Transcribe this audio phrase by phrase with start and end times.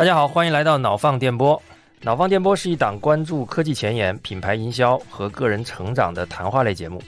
[0.00, 1.62] 大家好，欢迎来到脑放电波。
[2.00, 7.02] 脑放电波是一档关注科技前沿、品牌营销和个人成长的谈话类节目，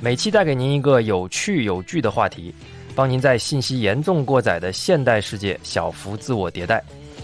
[0.00, 2.54] 每期带给您一个有趣有据的话题，
[2.94, 6.80] 帮您在信息严重过载的现代世界小幅自我迭代。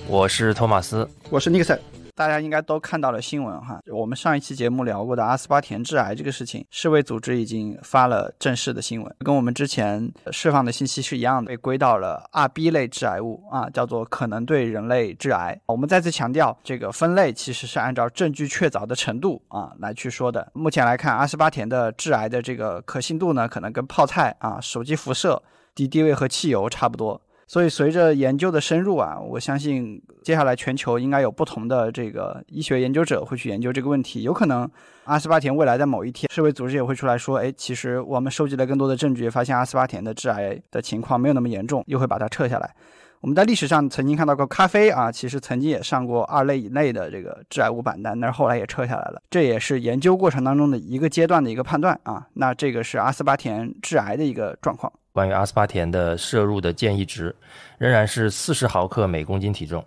[0.09, 1.81] 我是托马斯，我是尼克森。
[2.23, 15.61] 大家应该都看到了新闻哈，我们上一期节目聊过的阿斯巴甜致癌这个事情，世卫组织已经发了正式的新闻，跟我们之前释放的信息是一样的，被归到了二 B 类致癌物啊，叫做可能对人类致癌。
[15.67, 20.49] 我们再次强调，这个分类其实是按照证据确凿的程度啊来去说的。
[20.55, 25.43] 目前来看，阿斯巴甜的致癌的这个可信度呢，可能跟泡菜啊、手机辐射、
[25.75, 27.21] 敌敌畏和汽油差不多。
[27.53, 34.23] 所以，随着研究的深入啊，我相信接下来全球应该有不同的这个医学研究者会去研究这个问题。
[34.23, 34.67] 有可能
[35.05, 42.75] 阿斯巴甜未来在某一天，世卫组织也会出来说：“哎，其实我们收集了更多的证据，发现阿斯巴甜的致癌的情况没有那么严重，又会把它撤下来。”
[43.21, 49.21] 我们在历史上曾经看到过咖啡啊，其实曾经也上过二类以内的这个致癌物榜单，但是后来也撤下来了。
[49.29, 52.27] 这也是研究过程当中的一个阶段的一个判断啊。
[52.33, 54.91] 那这个是阿斯巴甜致癌的一个状况。
[55.13, 57.35] 关于阿斯巴甜的摄入的建议值，
[57.79, 59.85] 仍然是四十毫克每公斤体重。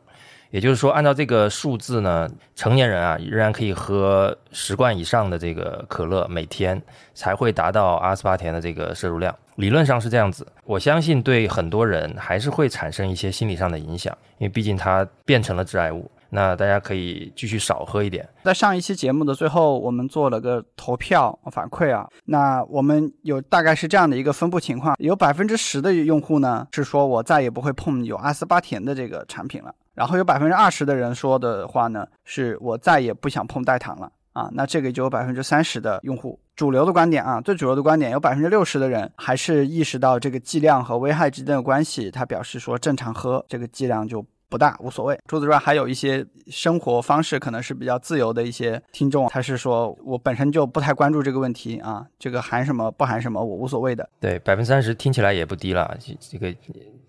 [0.51, 6.81] 也就是说，按照这个数字呢，成年人啊仍然可以喝十罐以上的这个可乐每天，
[7.13, 9.35] 才会达到阿斯巴甜的这个摄入量。
[9.55, 16.09] 理论上是这样子，我相信对很多人还是会产生一些心理上的影响，因为毕竟它变成了致癌物。
[16.35, 18.27] 那大家可以继续少喝一点。
[18.43, 22.05] 在上一期节目的最后，我们做了个投票反馈啊。
[22.25, 34.49] 那我们有大概是这样的一个分布情况：有百分之十的用户呢是说我再也不会碰有阿斯巴甜的这个产品了；然后有百分之二十的人说的话呢是我再也不想碰代糖了啊。
[34.51, 44.25] 那这个就有百分之三十的用户主流的观点啊，最主流的观点有百分之六十的人还是意识到这个剂量和危害之间的关系，他表示说正常喝这个剂量就。
[44.55, 45.19] 不大无所谓。
[45.27, 54.07] 除此之外，还有一些生活方式可能是比较自由的一些听众，他是说我本身就不太关注这个问题啊，这个含什么不含什么我无所谓的。
[54.17, 55.97] 对，百分之三十听起来也不低了。
[56.21, 56.55] 这个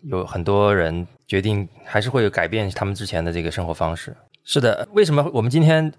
[0.03, 4.12] 有很多人决定还是会有改变他们之前的这个生活方式。
[4.42, 5.92] 是的，为什么我们今天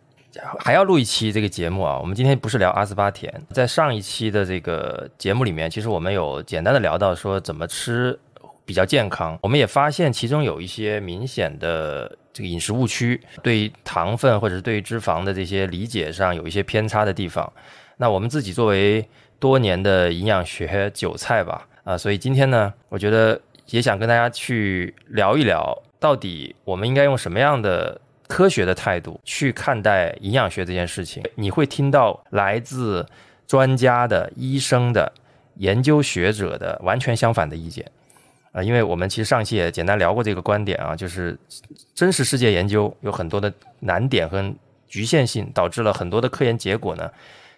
[0.59, 1.97] 还要录一期这个节目啊？
[1.97, 8.19] 我们今天不是聊阿斯巴甜，在上一期的这个节目里面，其实我们有简单的聊到说怎么吃。
[8.67, 17.51] 比较健康，我们也发现其中有一些明显的这个饮食误区，对糖分或者是对脂肪的这些理解上有一些偏差的地方。
[17.95, 19.07] 那我们自己作为
[19.39, 31.23] 多年的营养学韭菜吧，啊，所以今天呢，我觉得也想跟大家去聊一聊，到底我们应该用什么样的科学的态度去看待营养学这件事情。
[31.35, 33.05] 你会听到来自
[33.47, 35.09] 专家的、医生的、
[35.55, 37.89] 研究学者的完全相反的意见。
[38.51, 41.37] 啊，因为我们其实上期也简单聊过这个观点啊，就是
[41.93, 44.53] 真实世界研究有很多的难点和
[44.87, 47.09] 局限性，导致了很多的科研结果呢，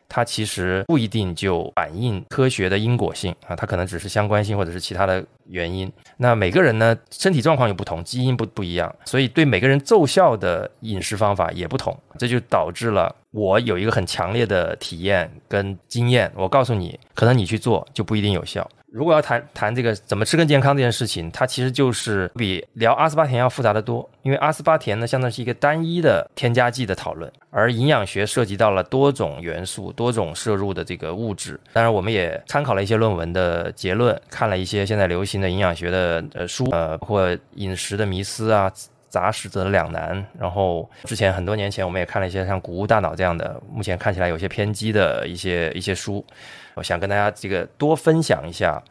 [0.07, 5.91] 它其实不一定就反映科学的因果性啊，它可能只是相关性或者是其他的原因。
[6.17, 18.67] 那每个人呢，身体状况又不同，基因不不一样，所以对每个人奏效的饮食方法也不同，这就导致了我有一个很强烈的体验跟经验，我告诉你，可能你去做就不一定有效。
[18.91, 24.07] 如果要谈谈这个怎么吃更健康这件事情，它其实就是比聊阿斯巴甜要复杂的多。
[24.23, 31.59] 因为阿斯巴甜呢，相当于是一个单一的添加剂的讨论，而营养学涉及到了多种元素、多种摄入的这个物质。
[31.71, 38.69] 当然，我们也参考了一些论文的结论，看了一些现在流行的营养学的呃书，呃，包括《饮食的迷思》啊，
[39.07, 40.17] 《杂食者的两难》。
[40.39, 46.25] 然后之前很多年前，我们也看了一些像《谷物大脑》这样的，目前看起来有些偏激的一些一些书。
[46.79, 48.81] 我想跟大家这个多分享一下，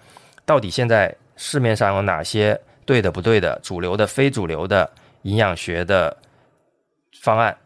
[0.45, 4.89] 到底现在市面上有哪些对的、不对的、主流的、非主流的
[5.23, 6.15] 营养学的
[7.23, 7.57] 方案，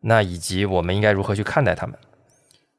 [0.00, 1.98] 那以及我们应该如何去看待他们。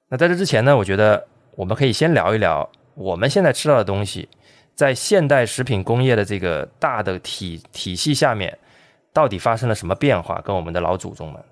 [0.07, 4.29] 那在这之前呢，我觉得我们可以先聊一聊我们现在吃到的东西，
[4.74, 8.57] 在现代食品工业的这个大的体体系下面，
[9.12, 11.44] 到底发生了什么变化，跟我们的老祖宗们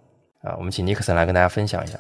[0.43, 1.99] 啊，我们请尼克森来跟大家分享一下。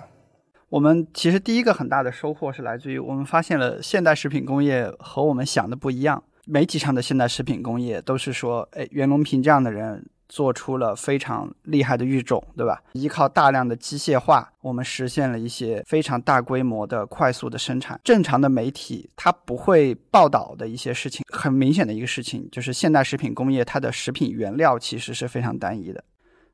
[0.69, 6.23] 我们其实第一个很大的收获是来自于我们发现了现代食品工业和我们想的不一样。
[6.45, 12.81] 媒体上的现代食品工业都是说，哎，袁隆平这样的人做出了非常厉害的育种，对吧？
[12.93, 17.99] 依靠大量的机械化，我们实现了一些非常大规模的快速的生产。
[18.03, 26.03] 正常的媒体它不会报道的一些事情，很明显的一个事情就是现代食品工业它的食品原料其实是非常单一的。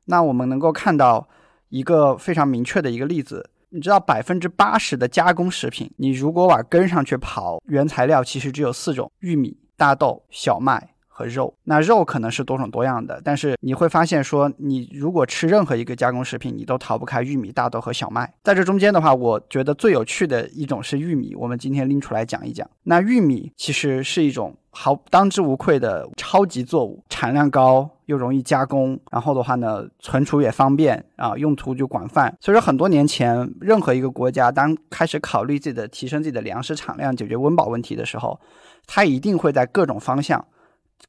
[0.06, 1.28] 那我们能够看到
[1.68, 3.50] 一个非常明确的一个例子。
[3.70, 11.54] 你知道百分之八十的加工食品，你如果往根上去刨，原材料其实只有四种：玉米、大豆、小麦和肉。
[11.64, 18.30] 那肉可能是多种多样的，但是你会发现说，你如果吃任何一个加工食品，你都逃不开玉米、大豆和小麦。
[18.44, 22.68] 在这中间的话，我觉得最有趣的一种是玉米，我们今天拎出来讲一讲。
[22.82, 32.36] 那玉米其实是一种毫当之无愧的超级作物，产量高又容易加工，然后的话呢，存储也方便啊，用途就广泛。
[32.42, 38.38] 所以说很多年前，任何一个国家当开始考虑自己的提升自己的粮食产量、解决温饱问题的时候，
[38.86, 40.44] 它一定会在各种方向。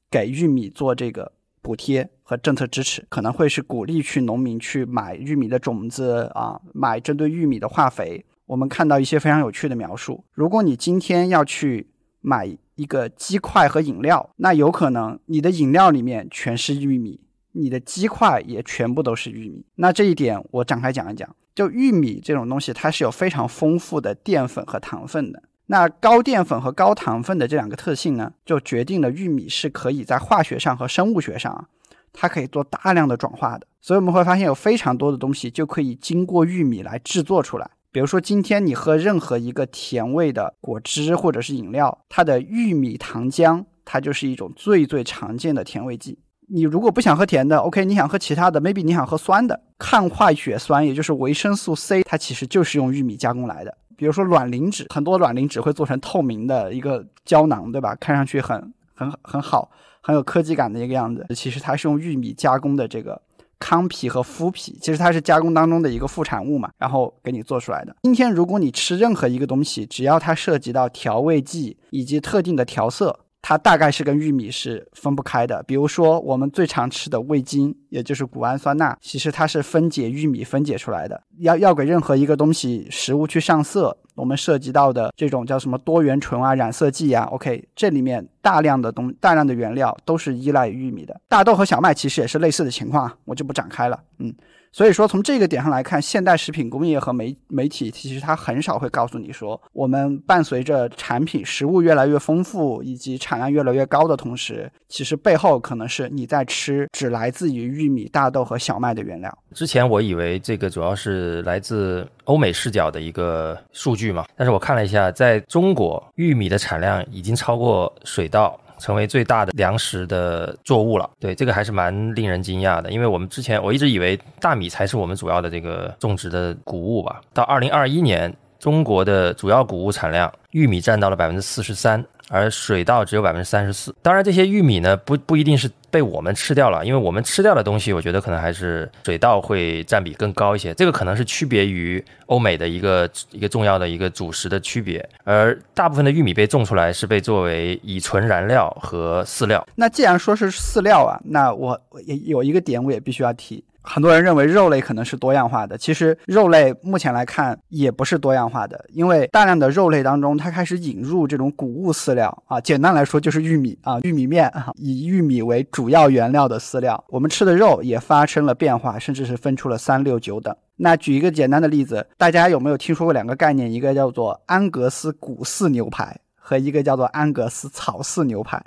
[0.10, 1.32] 给玉米做这个
[1.62, 8.26] 补贴和政策支持，可能会是鼓励去农民去买玉米的种子啊，买针对玉米的化肥。
[8.46, 10.24] 我们看到一些非常有趣的描述。
[10.32, 11.88] 如果你今天要去
[12.22, 17.20] 买一个鸡块和饮料，那有可能你的饮料里面全是玉米，
[17.52, 19.66] 你的鸡块也全部都是玉米。
[19.76, 21.36] 那这一点我展开讲一讲。
[21.54, 25.42] 就玉米这种东西，它是有非常丰富的淀粉和糖分的。
[25.68, 31.66] 那高淀粉和高糖分的这两个特性呢，就决定了玉米是可以在化学上和生物学上啊，
[32.14, 33.68] 它可以做大量的转化的。
[33.82, 37.70] 所以我们会发现有非常多的东西就可以经过玉米来制作出来。
[37.92, 46.18] 比如说今天你喝任何一个甜味的果汁或者是饮料，它的玉米糖浆，它就是一种最最常见的甜味剂。
[46.50, 53.78] 你如果不想喝甜的，OK，你想喝其他的，maybe 你想喝酸的，抗坏血酸，也就是维生素 C，它其实就是用玉米加工来的。
[53.98, 57.94] 比如说卵磷脂，很多卵磷脂会做成透明的一个胶囊，对吧？
[57.96, 59.70] 看上去很很很好，
[60.02, 61.26] 很有科技感的一个样子。
[61.36, 63.22] 其实它是用玉米加工的这个
[63.60, 67.96] 糠皮和麸皮，其实它是加工当中的一个副产物嘛，然后给你做出来的。
[68.04, 73.20] 今天如果你吃任何一个东西，只要它涉及到调味剂以及特定的调色。
[73.48, 75.64] 它大概是跟玉米是分不开的。
[75.64, 81.24] 比如说，我们最常吃的味精，也就是谷氨酸钠，其实它是分解玉米分解出来的。
[81.38, 91.18] 要要给任何一个东西食物去上色，我们涉及到的这种叫什么多元醇啊、染色剂啊，OK，这里面大量的东大量的原料都是依赖玉米的。
[91.30, 93.98] 大豆和小麦其实也是类似的情况，我就不展开了。
[94.20, 94.36] 嗯。
[94.72, 109.36] 所以说，从这个点上来看，现代食品工业和媒媒体其实它很少会告诉你说，我们伴随着产品食物越来越丰富以及产量越来越高的同时，其实背后可能是你在吃只来自于玉米、大豆和小麦的原料。
[109.54, 118.60] 之前我以为这个主要是来自欧美视角的一个数据嘛，但是我看了一下，在中国玉米的产量已经超过水稻。
[118.80, 127.22] 成为最大的粮食的作物了，对这个还是蛮令人惊讶的，因为我们之前我一直以为大米才是我们主要的这个种植的谷物吧。
[127.34, 132.04] 到二零二一年，中国的主要谷物产量，玉米占到了百分之四十三。
[132.30, 133.96] 而水稻只有百分之三十四。
[134.02, 140.74] 当然，这些玉米呢，不不一定是被我们吃掉了，因为我们吃掉的东西，我觉得可能还是水稻会占比更高一些。
[140.74, 145.08] 这个可能是区别于欧美的一个一个重要的一个主食的区别。
[145.24, 149.66] 而大部分的玉米被种出来是被作为乙醇燃料和饲料。
[149.76, 153.64] 那既然说是饲料啊，那我也有一个点我也必须要提。
[153.90, 170.54] 很多人认为肉类可能是多样化的，其实肉类目前来看也不是多样化的，因为大量的肉类当中，它开始引入这种谷物饲料啊，简单来说就是玉米啊，玉米面啊，以玉米为主要原料的饲料，我们吃的肉也发生了变化，甚至是分出了三六九等。
[170.76, 173.72] 那举一个简单的例子，大家有没有听说过两个概念？
[173.72, 178.62] 一个叫做安格斯谷饲牛排，和一个叫做安格斯草饲牛排。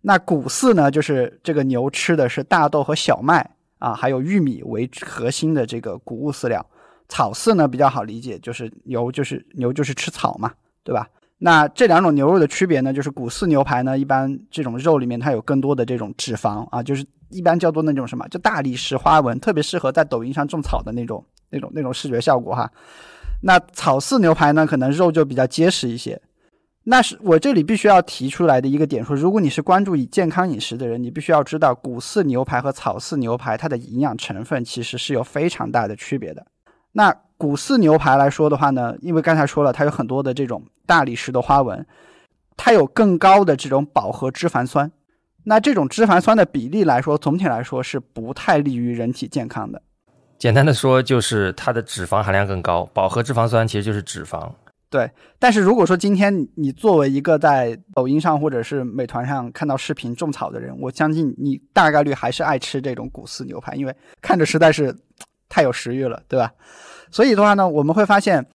[0.00, 3.48] 那谷饲呢，就是这个牛吃的是大豆和小麦。
[3.78, 6.64] 啊，还有玉米为核心的这个谷物饲料，
[7.08, 10.52] 草饲呢比较好理解，就是牛就是牛就是吃草嘛，
[10.82, 11.08] 对吧？
[11.38, 22.70] 那这两种牛肉的区别呢，就是谷饲牛排呢，一般这种肉里面它有更多的这种脂肪啊，就是一般叫做那种什么，就大理石花纹，特别适合在抖音上种草的那种那种那种视觉效果哈。
[23.42, 26.20] 那草饲牛排呢，可能肉就比较结实一些。
[26.88, 36.46] 那是我这里必须要提出来的一个点，说如果你是关注以健康饮食的人，你必须要知道谷饲牛排和草饲牛排它的营养成分其实是有非常大的区别的。
[36.92, 41.84] 那谷饲牛排来说的话呢，因为刚才说了，它有很多的这种大理石的花纹，
[42.56, 44.92] 它有更高的这种饱和脂肪酸。
[45.42, 49.82] 那这种脂肪酸的比例来说，总体来说是不太利于人体健康的。
[50.38, 52.88] 简单的说，就是它的脂肪含量更高。
[52.94, 54.48] 饱和脂肪酸其实就是脂肪。
[54.88, 64.96] 对，但是如果说今天你作为一个在抖音上或者是美团上看到视频种草的人，我相信你大概率还是爱吃这种古饲牛排，因为看着实在是
[65.48, 66.52] 太有食欲了，对吧？
[67.10, 68.46] 所以的话呢，我们会发现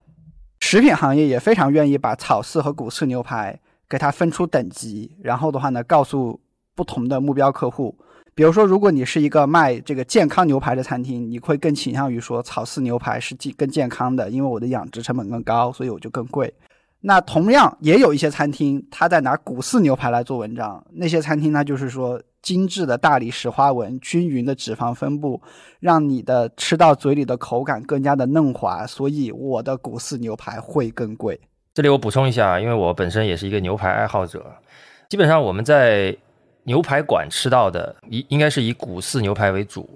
[0.59, 3.59] 食品行业也非常愿意把草饲和古饲牛排
[3.89, 6.39] 给它分出等级，然后的话呢，告诉
[6.75, 7.97] 不同的目标客户。
[8.33, 16.53] 比如说，如果你是一个卖这个健康牛排的餐厅，你会更倾向于说草饲牛排是更更健康的，因为我的养殖成本更高，所以我就更贵。
[17.01, 20.81] 那同样也有一些餐厅，他在拿古饲牛排来做文章。
[20.93, 25.41] 那些餐厅呢，就是说精致的大理石花纹、均匀的脂肪分布，
[25.79, 28.85] 让你的吃到嘴里的口感更加的嫩滑。
[28.85, 31.39] 所以我的古饲牛排会更贵。
[31.73, 34.45] 这里我补充一下，因为我本身也是一个牛排爱好者，
[35.09, 36.15] 基本上我们在
[36.63, 39.89] 牛排馆吃到的，应应该是以古寺牛排为主。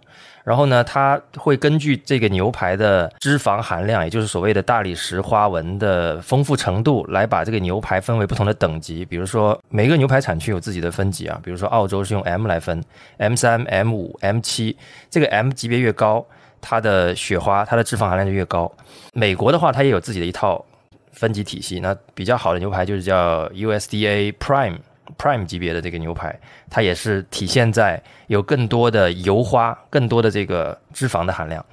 [0.44, 9.04] 然后呢，它会根据这个牛排的脂肪含量，也就是所谓的大理石花纹的丰富程度，来把这个牛排分为不同的等级。
[9.04, 11.40] 比如说，每个牛排产区有自己的分级啊。
[11.44, 12.80] 比如说，澳洲是用 M 来分
[13.18, 14.78] ，M 三、M 五、M 七，
[15.10, 16.24] 这个 M 级别越高，
[16.62, 18.72] 它的雪花、它的脂肪含量就越高。
[19.14, 20.64] 美国的话，它也有自己的一套
[21.12, 21.80] 分级体系。
[21.80, 24.78] 那比较好的牛排就是叫 USDA Prime。
[25.18, 26.38] Prime 级别的这个牛排，
[26.70, 31.66] 它也是体现在有更多的油花、更多的这个脂肪的含量。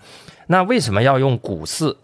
[0.47, 1.97] 那为什么要用谷饲？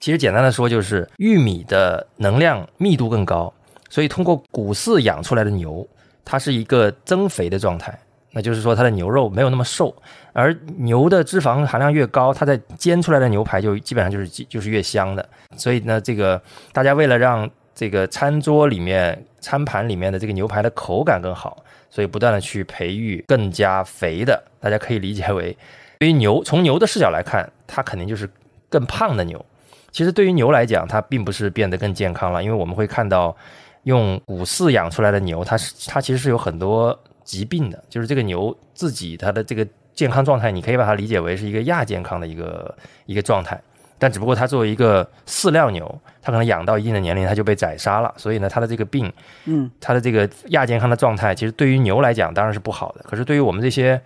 [0.00, 3.52] 其实简单的说，就是玉米的能量密度更高，
[3.88, 5.86] 所以通过谷饲养出来的牛，
[6.24, 7.98] 它是一个增肥的状态。
[8.30, 9.92] 那就是说，它的牛肉没有那么瘦，
[10.34, 15.28] 而牛的脂肪含量越高，它在煎出来的牛排就基本上就是就是越香的。
[15.56, 16.40] 所以呢，这个
[16.72, 24.42] 大家为了让这个餐桌里面、餐盘里面的这个牛排的口感更好，所以不断的去培育更加肥的。
[24.58, 25.56] 大家可以理解为，
[26.00, 28.28] 对于牛，从牛的视角来看，它肯定就是
[28.68, 29.46] 更胖的牛。
[29.92, 33.36] 其实对于牛来讲，它并不是变得更健康了，因为我们会看到，
[33.84, 37.80] 用谷饲养出来的牛，它是它其实是有很多疾病的。
[37.88, 43.62] 就是这个牛自己它的这个健康状态，你可以把它理解为是一个亚健康的一个一个状态。
[43.98, 48.14] 但只不过它作为一个饲料牛，它可能养到一定的年龄，它就被宰杀了。
[48.16, 49.12] 所以呢，它的这个病，
[49.46, 53.02] 嗯，它的这个亚健康的状态，其实对于牛来讲当然是不好的。
[53.02, 54.00] 可是对于我们这些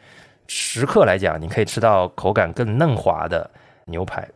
[0.46, 3.50] 食客来讲，你可以吃到口感更嫩滑的
[3.84, 4.26] 牛排。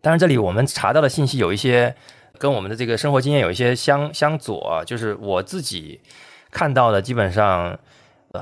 [0.00, 1.94] 当然，这里我们查到的信息有一些
[2.38, 6.00] 跟我们的这个生活经验有一些相相左，就是我自己
[6.50, 7.78] 看到的基本上。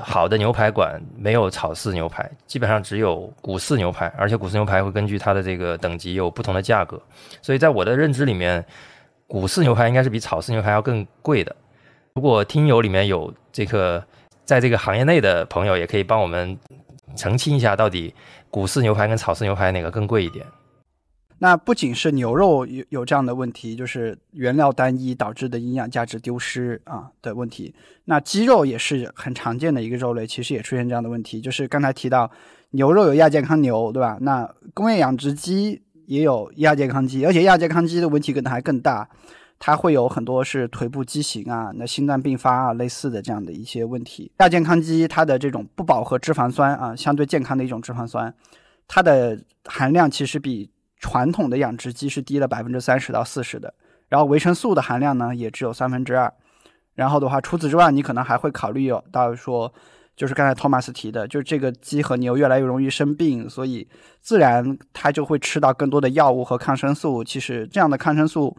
[0.03, 7.01] 好的牛排馆没有草饲牛排，基本上只有谷饲牛排，而且谷饲牛排会根据它的这个等级有不同的价格，
[7.41, 8.65] 所以在我的认知里面，
[9.27, 11.55] 谷饲牛排应该是比草饲牛排要更贵的。
[12.13, 14.03] 如果听友里面有这个
[14.43, 16.57] 在这个行业内的朋友，也可以帮我们
[17.15, 18.13] 澄清一下，到底
[18.49, 20.45] 谷饲牛排跟草饲牛排哪个更贵一点？
[21.45, 27.71] 那不仅是牛肉有有这样的问题，就是原料单一导致的营养价值丢失啊的问题。
[28.05, 31.39] 那鸡肉也是很常见的一个肉类，其实也出现这样的问题。
[31.39, 32.31] 就是刚才提到
[32.71, 34.17] 牛肉有亚健康牛，对吧？
[34.21, 39.07] 那工业养殖鸡也有亚健康鸡，而且亚健康鸡的问题可能还更大，
[39.59, 44.31] 它会有很多是腿部畸形啊、那心脏病发啊类似的这样的一些问题。
[44.39, 48.33] 亚健康鸡它的这种不饱和脂肪酸啊，相对健康的一种脂肪酸，
[48.87, 50.71] 它的含量其实比。
[50.99, 53.73] 传统的养殖鸡是低了百分之三十到四十的，
[54.09, 56.33] 然后维生素的含量呢也只有三分之二。
[56.93, 59.73] 然后的话，除此之外，你可能还会考虑有到说，
[60.15, 63.85] 就是刚才托马斯提的，就是这个鸡和牛越来越容易生病，所以
[64.21, 67.21] 自然它就会吃到更多的药物和抗生素。
[67.21, 68.55] 其实这样的抗生素，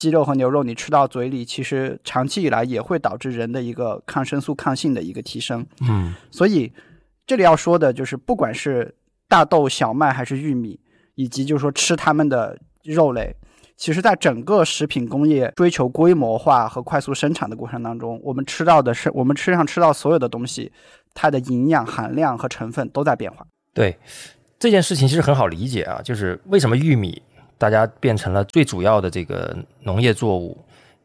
[0.00, 5.64] 鸡肉和牛肉你吃到嘴里，其实长期以来也会导致人的一个抗生素抗性的一个提升。
[5.88, 6.72] 嗯，所以
[7.24, 8.92] 这里要说的就是，不管是
[9.28, 10.80] 大豆、小麦还是玉米。
[11.16, 13.34] 以及就是说吃他们的肉类，
[13.76, 20.70] 其实，在整个食品工业追求规模化和快速生产的过程当中，我们吃到的是我们身上吃到所有的东西，
[21.12, 23.46] 它的营养含量和成分都在变化。
[23.74, 23.98] 对
[24.58, 27.20] 这件事情其实很好理解啊，就是为什么玉米
[27.58, 30.56] 大家变成了最主要的这个农业作物。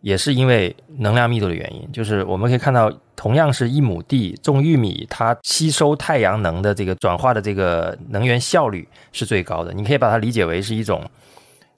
[0.02, 9.72] 也是因为能量密度的原因，就是我们可以看到，同样是一亩地种玉米，它吸收太阳能的这个转化的这个能源效率是最高的。
[9.74, 11.08] 你可以把它理解为是一种，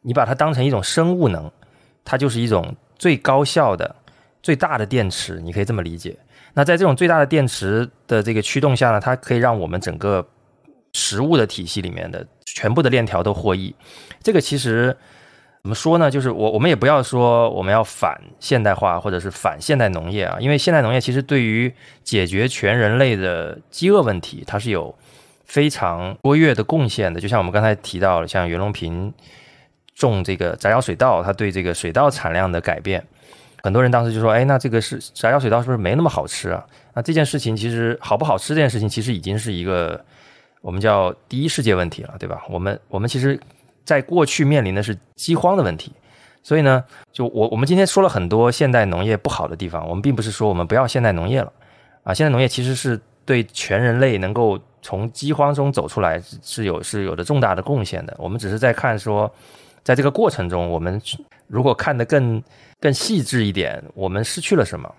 [0.01, 1.51] 你把它当成一种生物能，
[2.05, 3.93] 它就是一种最高效的、
[4.41, 5.41] 最大的电池。
[5.41, 6.17] 你可以这么理解。
[6.53, 10.25] 那在这种最大的电池的这个驱动下呢，它可以让我们整个
[10.93, 13.75] 食物的体系里面的全部的链条都获益。
[14.21, 14.95] 这个其实。
[15.63, 16.11] 怎么说呢？
[16.11, 24.93] 就是我我们也不要说我们要反现代化或者是反现代农业啊，因为现代农业其实对于解决全人类的饥饿问题，它是有
[25.45, 27.17] 非常卓越的贡献的。
[27.21, 29.13] 就像我们刚才提到了，像袁隆平
[29.95, 33.01] 种这个杂交水稻，它对这个水稻产量的改变，
[33.63, 36.61] 很多人当时就说：“哎，那这个是杂交水稻是不是没那么好吃啊？”
[36.93, 40.03] 那这件事情其实好不好吃这件事情，其实已经是一个
[40.59, 42.43] 我们叫第一世界问题了，对吧？
[42.49, 43.39] 我们我们其实。
[43.85, 45.91] 在过去面临的是饥荒的问题，
[46.41, 51.51] 所以呢，就我我们今天说了很多现代农业不好的地方，我们并不是说我们不要现代农业了，
[52.03, 58.15] 啊，现代农业其实是对全人类能够从饥荒中走出来是有是有着重大的贡献的。
[58.17, 59.31] 我们只是在看说，
[59.83, 61.01] 在这个过程中，我们
[61.47, 62.41] 如果看得更
[62.79, 64.93] 更细致一点，我们失去了什么？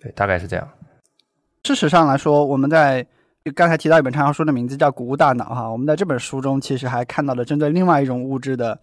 [0.00, 0.68] 对，大概是这样。
[1.64, 3.04] 事实上来说，我们在
[3.50, 8.78] 刚才提到一本畅销书的名字叫《谷物大脑》哈，我们在这本书中其实还看到了针对另外一种物质的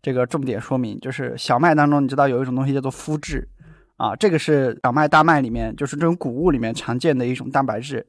[0.00, 3.48] 这个重点说明，就是小麦当中，你知道有一种东西叫做麸质
[3.96, 8.06] 啊，这个是小麦、大麦里面就是这种谷物里面常见的一种蛋白质。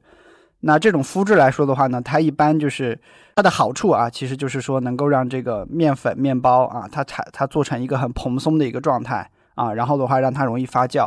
[0.60, 2.98] 那这种麸质来说的话呢，它一般就是
[3.36, 11.06] 它的好处啊，其实就是说能够让这个面粉、面包啊，它产它做成一个很蓬松的一个状态啊，然后的话让它容易发酵。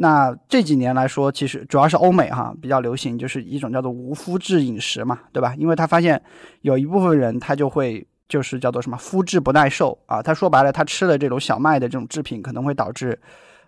[0.00, 5.54] 那这几年来说，其实主要是欧美哈比较流行，就是一种叫做无麸质饮食嘛，对吧？
[5.58, 6.22] 因为他发现
[6.60, 13.20] 有一部分人他就会就是叫做什么麸质不耐受啊，他说白了，他吃了这种小麦的这种制品，可能会导致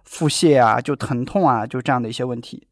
[0.05, 2.65] 腹泻啊、就疼痛啊，就这样的一些问题。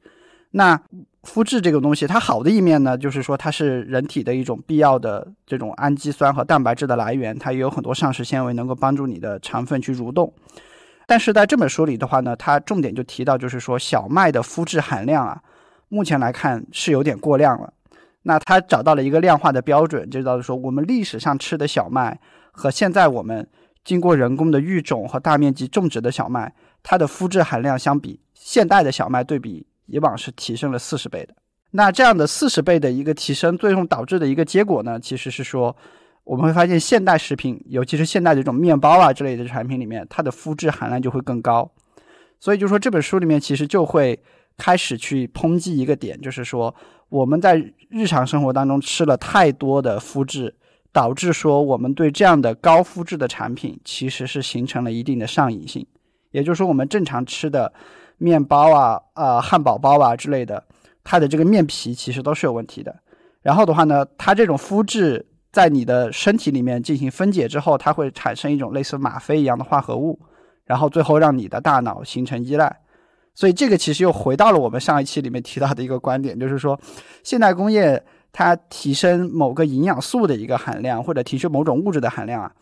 [0.52, 0.80] 那
[1.22, 10.32] 麸质这个东西，它好的一面呢，就是说它是人体的一种必要的这种氨基酸和蛋白质的来源，它也有很多膳食纤维能够帮助你的肠粪去蠕动。
[11.08, 15.42] 但是在这本书里的话呢，它重点就提到，就是说小麦的麸质含量啊，
[15.88, 17.72] 目前来看是有点过量了。
[18.24, 22.20] 那他找到了一个量化的标准，就叫做说，我们历史上吃的小麦
[22.52, 23.48] 和现在我们
[23.82, 31.34] 经过人工的育种和大面积种植的小麦，它的麸质含量相比现代的小麦对比以往是提升了四十倍的。
[31.70, 35.74] 那这样的四十倍的一个提升，最终导致的一个结果呢，其实是说。
[36.28, 41.70] 我们会发现，现代食品，尤其是现代这种面包啊之类的产品里面，它的麸质含量就会更高。
[42.38, 44.20] 所以就说这本书里面其实就会
[44.58, 46.74] 开始去抨击一个点，就是说
[47.08, 47.56] 我们在
[47.88, 50.54] 日常生活当中吃了太多的麸质，
[50.92, 55.86] 导致说我们对这样的高麸质的产品其实是形成了一定的上瘾性。
[56.32, 57.72] 也就是说，我们正常吃的
[58.18, 60.62] 面包啊、啊汉堡包啊之类的，
[61.02, 62.94] 它的这个面皮其实都是有问题的。
[63.40, 65.24] 然后的话呢，它这种麸质。
[65.50, 70.18] 在你的身体里面进行分解之后，它会产生一种类似吗啡一样的化合物，
[70.64, 72.80] 然后最后让你的大脑形成依赖。
[73.34, 76.78] 所以这个其实又回到了我们上一期里面提到的一个观点，就是说，
[77.22, 82.52] 现代工业它提升某个营养素的一个含量，或者提升某种物质的含量啊，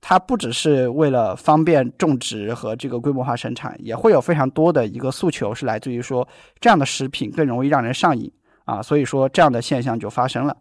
[0.00, 6.26] 它不只是为了方便种植和这个规模化生产，也会有非常多的一个诉求是来自于说
[6.58, 8.32] 这样的食品更容易让人上瘾
[8.64, 10.56] 啊，所以说这样的现象就发生了。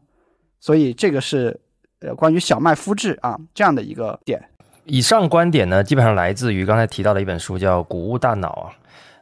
[0.59, 1.59] 所以这个是。
[2.01, 4.43] 呃，关于小麦麸质啊这样的一个点，
[4.85, 8.73] 以上观点呢，基本上来自于刚才提到的一本书，叫《谷物大脑》啊。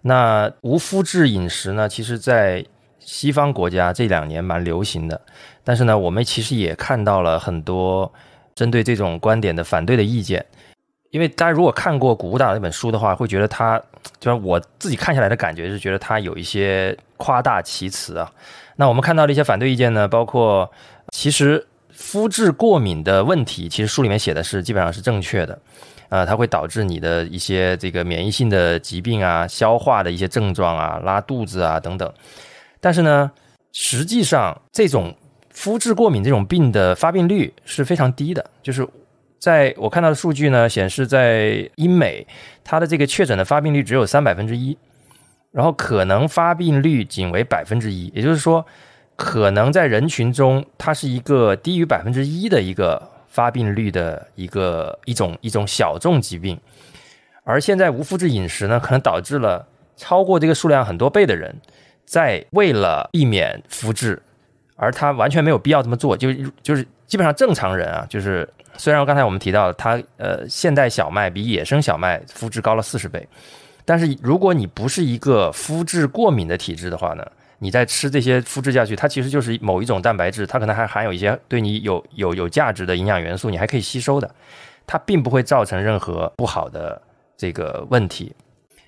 [0.02, 2.66] 那无麸质饮食呢，其实在
[3.00, 5.20] 西方国家这两年蛮流行的，
[5.62, 8.10] 但是呢，我们其实也看到了很多
[8.56, 10.46] 针对这种观点的反对的意见。
[11.12, 13.78] 因为大家如果看过《谷物大脑》那本书的话，会觉得它，
[14.22, 18.32] 就是我自己看下来的感觉是觉得它有一些夸大其词啊。
[18.78, 20.72] 那我们看到的一些反对意见呢，包括
[21.12, 21.68] 其实。
[22.10, 25.60] 肤质过敏的问题，其实书里面写的是基本上是正确的，
[26.10, 32.12] 呃，它会导致你的一些这个免疫性的疾病啊、消化的一些症状啊、拉肚子啊等等。
[32.82, 33.30] 但是呢，
[33.74, 35.16] 实际上这种
[35.52, 38.88] 肤质过敏这种病的发病率是非常低的，就是
[39.38, 42.26] 在我看到的数据呢显示，在英美，
[42.64, 44.76] 它的这个确诊的发病率只有三百分之一，
[45.52, 48.66] 然后可能发病率仅为百分之一，也就是说。
[49.22, 56.58] 可能在人群中，它是一个低于百分之一的一个发病率的一个一种一种小众疾病，
[57.44, 61.54] 而现在无麸质饮食呢，可能导致了超过这个数量很多倍的人，
[62.06, 64.24] 在为了避免麸质，
[64.78, 66.30] 而他完全没有必要这么做，就
[66.64, 73.28] 就是基本上正常人啊，就是虽然刚才我们提到它呃现代小麦比野生小麦麸质高了四十倍，
[73.84, 77.28] 但是如果你不是一个麸质过敏的体质的话呢？
[77.60, 84.34] 你在吃这些麸质下去，它其实就是某一种蛋白质，它可能还含有一些对你有有有价值的营养元素，你还可以吸收的，
[84.88, 87.02] 它并不会造成任何不好的
[87.38, 88.34] 这个问题。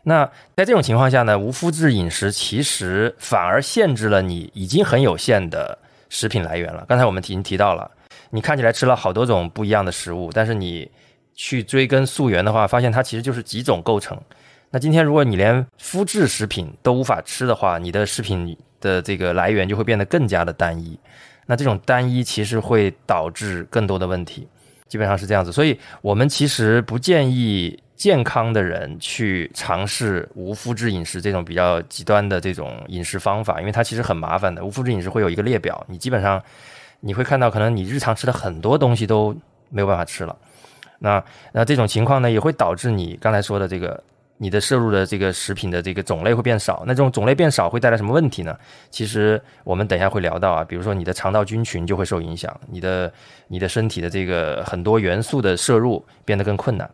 [0.04, 5.78] 那在这种情况下呢，无麸质饮食其实反而限制了你已经很有限的
[6.10, 6.84] 食品来源了。
[6.88, 7.92] 刚才我们已经提到了，
[8.32, 10.90] 你看起来吃了好多种不一样的食物，但是你
[11.36, 14.18] 去追根溯源的话，发现它其实就是几种构成。
[14.74, 20.98] 那今天如果你连麸质食品都无法吃的话，你的食品的这个来源就会变得更加的单一。
[21.46, 24.48] 那这种单一其实会导致更多的问题，
[24.88, 25.52] 基本上是这样子。
[25.52, 34.64] 所以我们其实不建议健康的人去尝试无麸质饮食这种比较极端的这种饮食方法，因为它其实很麻烦的。
[34.64, 36.42] 无麸质饮食会有一个列表，你基本上
[37.02, 39.36] 你会看到，可能你日常吃的很多东西都
[39.68, 40.34] 没有办法吃了。
[41.00, 44.02] 那那这种情况呢，也会导致你刚才说的这个。
[44.42, 48.58] 你的摄入的这个食品的这个种类会变少，那这种种类变少会带来什么问题呢？
[48.90, 53.14] 其实我们等一下会聊到啊，比如说你的肠道菌群就会受影响，你的
[53.48, 56.90] 你的身体的这个很多元素的摄入变得更困难。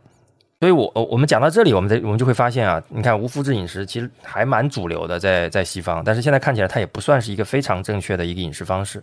[0.60, 9.02] 所以我我们讲到这里，我们在我们就会发现啊，你看无麸质饮食其实还蛮主流的，在在西方，但是现在看起来它也不算是一个非常正确的一个饮食方式。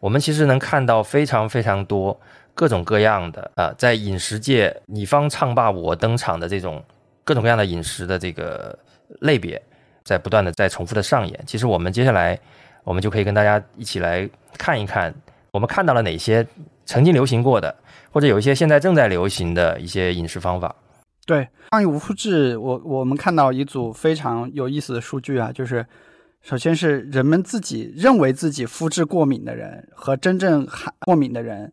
[0.00, 2.18] 我们其实能看到非常非常多
[2.52, 6.82] 各种各样的啊，在饮食界你方唱罢我登场的这种
[7.26, 8.78] 各种各样的饮食的这个
[9.20, 9.60] 类别，
[10.04, 11.44] 在不断的在重复的上演。
[11.44, 12.38] 其实我们接下来
[12.84, 15.12] 我们就可以跟大家一起来看一看，
[15.50, 16.46] 我们看到了哪些
[16.84, 17.74] 曾经流行过的，
[18.12, 20.72] 或者有一些现在正在流行的一些饮食方法。
[21.26, 25.84] 对，关于无麸质，我我们看到一组非常有意思的数据啊，就是
[26.42, 30.64] 首先是人们自己认为自己肤质过敏的人和真正
[31.00, 31.72] 过敏的人，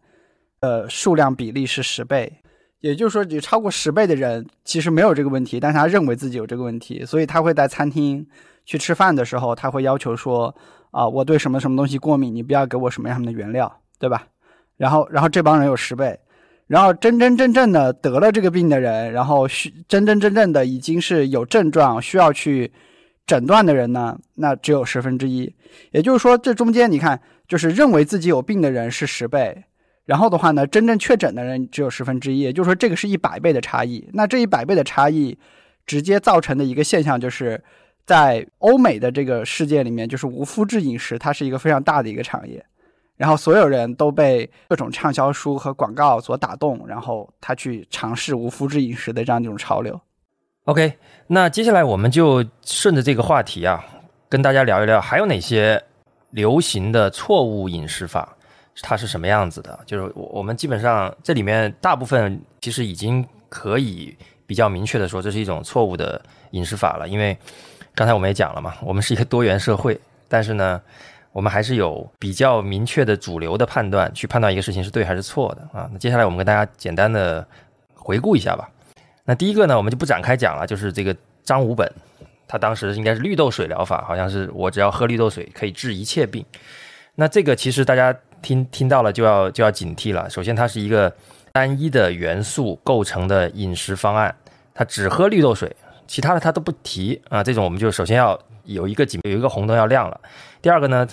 [0.61, 2.41] 呃，数量比例是十倍，
[2.83, 8.27] 也就是说，有超过十倍的人其实没有这个问题，但是他认为自己有这个问题，所以他会在餐厅
[8.65, 10.53] 去吃饭的时候，他会要求说
[10.91, 14.27] 啊，我对什么什么东西过敏，你不要给我什么样的原料，对吧？
[14.75, 16.19] 然后，然后这帮人有十倍。
[16.67, 22.69] 然后真真正正的得了这个病的人，然后需真真正正的已经是有症状需要去
[23.25, 25.55] 诊断的人呢，那只有十分之一。
[25.91, 29.63] 也就是说，这中间你看，就是认为自己有病的人是十倍，
[30.05, 32.39] 然后的话呢，真正确诊的人只有十分之一。
[32.39, 34.07] 也就是说，这个是一百倍的差异。
[34.13, 35.37] 那这一百倍的差异，
[35.85, 37.63] 直接造成的一个现象，就是
[38.05, 42.65] 在欧美的这个世界里面，就是无麸质饮食，它是一个非常大的一个产业。
[43.15, 50.01] 然后所有人都被各种畅销书和广告所打动，然后他去尝试无麸质饮食的这样一种潮流。
[50.65, 50.93] OK，
[51.27, 53.85] 那接下来我们就顺着这个话题啊，
[54.27, 55.81] 跟大家聊一聊，还有哪些
[56.31, 58.35] 流行的错误饮食法，
[58.81, 59.79] 它是什么样子的？
[59.85, 67.07] 就是我我们基本上这里面大部分其实已经可以比较明确的说，这是一种错误的饮食法了。
[67.07, 67.37] 因为
[67.93, 70.81] 刚才我们也讲了嘛，我们是一个多元社会，但是呢。
[71.33, 75.89] 我们还是有比较明确的主流的判断，去判断一个事情是对还是错的啊。
[75.91, 77.43] 那接下来我们跟大家简单的
[77.95, 78.69] 回顾一下吧。
[79.25, 81.91] 那第一个呢，我们就不展开讲了，就是这个张五本，
[82.47, 86.45] 他当时应该是绿豆水疗法，好像是我只要喝绿豆水可以治一切病。
[87.15, 90.29] 那这个其实大家听听到了就要就要警惕了。
[90.29, 91.11] 首先，它是一个
[91.51, 94.35] 单一的元素构成的饮食方案，
[94.75, 95.75] 它只喝绿豆水，
[96.05, 97.41] 其他的它都不提啊。
[97.41, 100.21] 这种我们就首先要有一个警有一个红灯要亮了。
[100.61, 101.07] 第二个呢？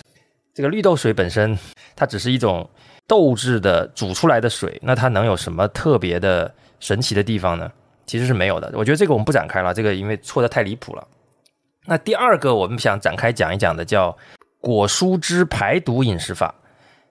[0.52, 1.56] 这个绿豆水本身，
[1.94, 2.68] 它只是一种
[3.06, 7.70] 豆制的煮出来的水，那它能有什么特别的神奇的地方呢？
[8.04, 8.70] 其实是没有的。
[8.74, 11.06] 我觉得这个我们不展开了，这个因为错的太离谱了。
[11.86, 14.14] 那第二个我们想展开讲一讲的叫
[14.60, 16.52] 果蔬汁排毒饮食法，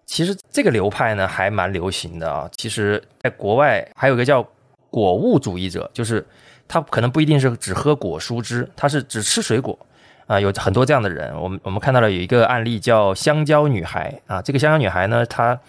[0.10, 2.50] 其实这个流派呢还蛮流行的啊。
[2.58, 4.44] 其实在国外还有一个叫
[4.90, 6.26] 果物主义者，就是
[6.68, 9.78] 他可能不一定是只喝果蔬汁，他是只吃水果。
[10.26, 15.60] 啊，有很多这样的人，我们我们看到了有一个案例叫香蕉女孩啊，这个香蕉女孩呢，她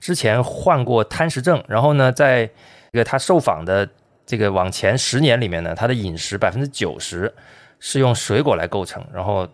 [0.00, 2.46] 之前患过贪食症，然后呢，在
[2.92, 3.88] 这个她受访的
[4.26, 7.32] 这个往前十年里面呢，她的饮食百分之九十
[7.80, 9.48] 是用水果来构成，然后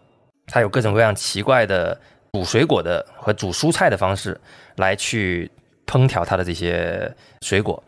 [0.46, 1.98] 她有各种各样奇怪的
[2.37, 4.38] 煮水果的和煮蔬菜的方式
[4.77, 5.51] 来去
[5.87, 7.83] 烹调它的这些水果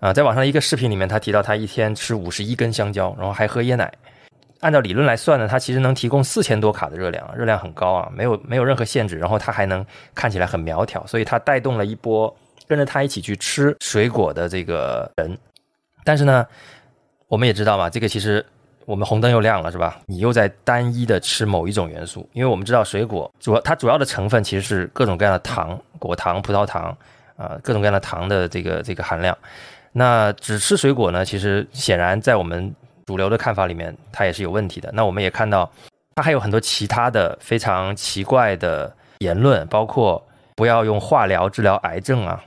[0.00, 3.92] 啊，在网上一个视频里面，他提到他一天吃五十一根香蕉，然后还喝椰奶。
[4.58, 12.34] 按照理论来算呢，它其实能提供四千多卡的热量，热量很高啊，没有没有任何限制，然后它还能看起来很苗条，所以它带动了一波
[12.66, 15.38] 跟着它一起去吃水果的这个人。
[16.02, 16.44] 但是呢，
[17.28, 18.44] 我们也知道嘛，这个其实
[18.86, 19.98] 我们红灯又亮了，是吧？
[20.06, 26.96] 你又在单一的吃某一种元素，因为我们知道水果主要它主要的成分其实是各种各样的糖，果糖、葡萄糖
[27.36, 29.36] 啊，各种各样的糖的这个这个含量。
[29.92, 32.74] 那只吃水果呢，其实显然在我们。
[33.06, 34.90] 主流的看法里面，它也是有问题的。
[34.94, 35.70] 那我们也看到，
[36.14, 42.42] 它还有很多其他的非常奇怪的言论，包括不要用化疗治疗癌症啊，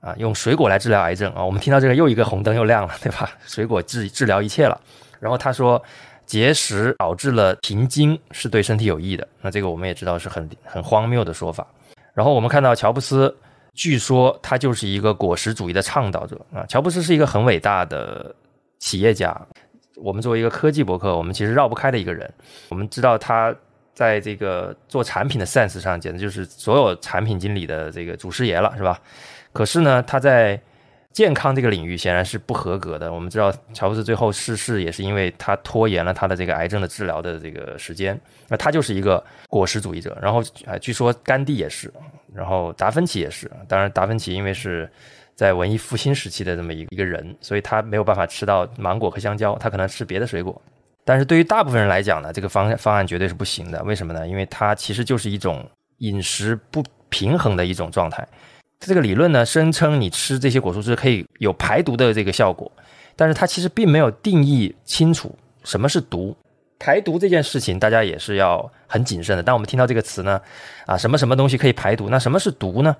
[0.00, 1.44] 啊，用水果来治疗癌症啊。
[1.44, 3.30] 我们听到这个又一个红灯又亮了，对吧？
[3.46, 4.80] 水果治治疗一切了。
[5.20, 5.80] 然后他说，
[6.26, 9.28] 节食导致了停经是对身体有益的。
[9.40, 11.66] 那这个我们也知道是很很荒谬的说法。
[12.14, 13.32] 然后我们看到乔布斯，
[13.74, 16.64] 据说他就是一个果实主义的倡导者啊。
[16.66, 18.34] 乔布斯是一个很伟大的
[18.78, 19.38] 企业家。
[19.96, 22.32] 我们作为一个科技博客，我们其实绕不开的一个人。
[22.70, 23.54] 我们知道他
[23.92, 28.98] 在这个做产品的 sense 上，简直就是所有产品经理的这个祖师爷了，是吧？
[29.52, 30.58] 可是呢，他在
[31.12, 33.12] 健康这个领域显然是不合格的。
[33.12, 38.18] 我们知道乔布斯最后逝世也是因为他拖延了他的这个癌症的治疗的这个时间。
[38.48, 40.16] 那他就是一个果实主义者。
[40.20, 41.92] 然后啊，据说甘地也是，
[42.34, 43.50] 然后达芬奇也是。
[43.68, 44.90] 当然，达芬奇因为是。
[45.36, 50.60] 在文艺复兴时期的这么一一个人，所以他没有办法吃到芒果和香蕉，他可能吃别的水果。
[51.02, 53.82] 但是对于大部分人来讲呢，这个方方案绝对是不行的。
[53.84, 54.28] 为什么呢？
[54.28, 55.66] 因为它其实就是一种
[56.00, 58.28] 饮食不平衡的一种状态。
[58.80, 62.70] 这个理论呢，声称你吃这些果蔬汁可以有排毒的这个效果，
[63.14, 66.34] 但是它其实并没有定义清楚什么是毒。
[66.78, 69.42] 排毒这件事情，大家也是要很谨慎的。
[69.42, 70.40] 当我们听到这个词呢，
[70.86, 72.08] 啊，什么什么东西可以排毒？
[72.08, 72.96] 那什么是毒呢？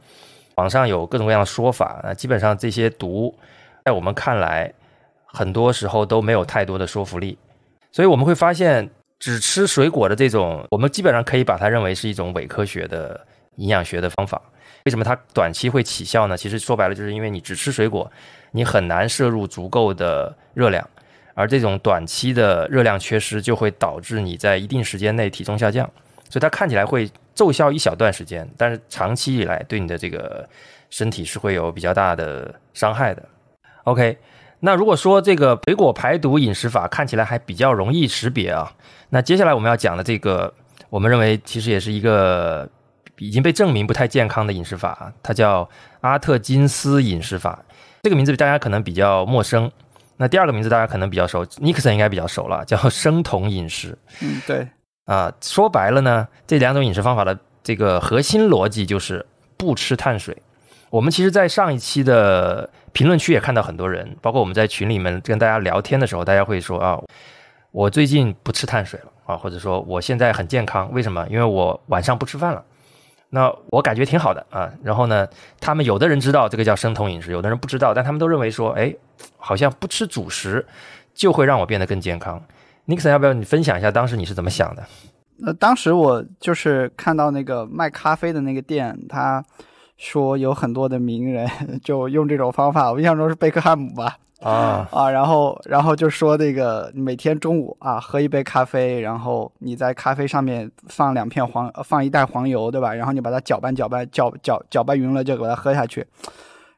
[0.56, 3.34] 网上有各种各样的说法啊，基本上这些毒，
[3.86, 4.70] 在我们看来，
[5.24, 7.38] 很多时候都没有太多的说服力。
[7.90, 13.18] 所以我们会发现，只吃水果的这种，我们基本上可以把它认为是一种伪科学的
[13.56, 14.42] 营养学的方法。
[14.84, 16.36] 为什么它短期会起效呢？
[16.36, 18.10] 其实说白了，就是因为你只吃水果，
[18.52, 20.88] 你很难摄入足够的热量，
[21.34, 25.88] 而这种短期的热量缺失就会导致你在一定时间内体重下降。
[26.30, 30.48] 所以它看起来会奏效一小段时间，但是长期以来对你的这个
[30.88, 33.22] 身体是会有比较大的伤害的。
[33.84, 34.16] OK，
[34.60, 38.72] 那如果说这个水果排毒饮食法看起来还比较容易识别啊，
[39.10, 40.54] 那接下来我们要讲的这个，
[40.88, 42.66] 我们认为其实也是一个。
[43.20, 45.68] 已经被证明不太健康的饮食法，它叫
[46.00, 47.62] 阿特金斯饮食法。
[48.02, 49.70] 这个名字大家可能比较陌生。
[50.16, 53.96] 那第二个名字大家可能比较熟，尼克森应该比较熟了，叫生酮饮食。
[54.20, 54.66] 嗯，对。
[55.06, 59.24] 啊，说白了呢，这两种饮食方法的这个核心逻辑就是
[59.56, 60.36] 不吃碳水。
[60.90, 67.00] 我们其实，在上一期的评论区也看到很多人，包括我们在群里面跟大家聊天的时候，大家会说啊，
[67.70, 71.26] 我最近不吃碳水了啊，或者说我现在很健康，为什么？
[71.30, 72.62] 因为我晚上不吃饭了。
[73.30, 75.26] 那我感觉挺好的啊，然后呢，
[75.60, 78.92] 他们有的人知道这个叫生酮饮食，有的人不知道，但他们都认为说，哎，
[79.36, 80.66] 好像不吃主食
[81.14, 82.42] 就会让我变得更健康。
[82.86, 84.82] 尼克森，要不要你分享一下当时你是怎么想的？
[85.36, 89.44] 那当时我就是看到那个卖咖啡的那个店，他
[89.96, 91.48] 说有很多的名人
[91.84, 94.16] 就用这种方法，我印象中是贝克汉姆吧。
[94.42, 102.94] 啊啊，然后然后就说那个每天中午啊喝一杯咖啡，然后你在咖啡上面放两片黄，放一袋黄油，对吧？
[102.94, 106.06] 然后你把它搅拌搅拌搅搅搅拌匀了，就把它喝下去。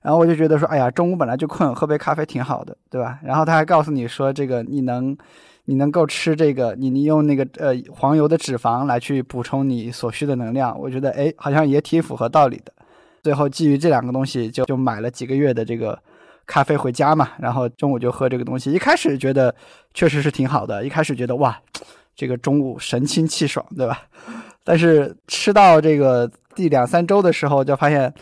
[0.01, 3.21] 然后我就觉得说，哎呀，中午本来就困，喝杯咖啡挺好的，对吧？
[3.23, 5.17] 然后他还告诉你说，这个你能
[5.67, 10.77] 你能够吃这个，你你用那个呃黄油的脂肪来去补充你所需的能量。
[10.77, 12.73] 我觉得哎，好像也挺符合道理的。
[13.23, 15.97] 最后基于这两个东西，就就买了几个月的这个。
[16.47, 18.73] 咖啡回家嘛，然后中午就喝这个东西。
[18.73, 19.55] 一开始觉得
[19.95, 21.59] 确实是挺好的，一开始觉得哇，
[22.15, 24.03] 这个中午神清气爽，对吧？
[24.65, 28.13] 但是吃到这个第两三周的时候，就发现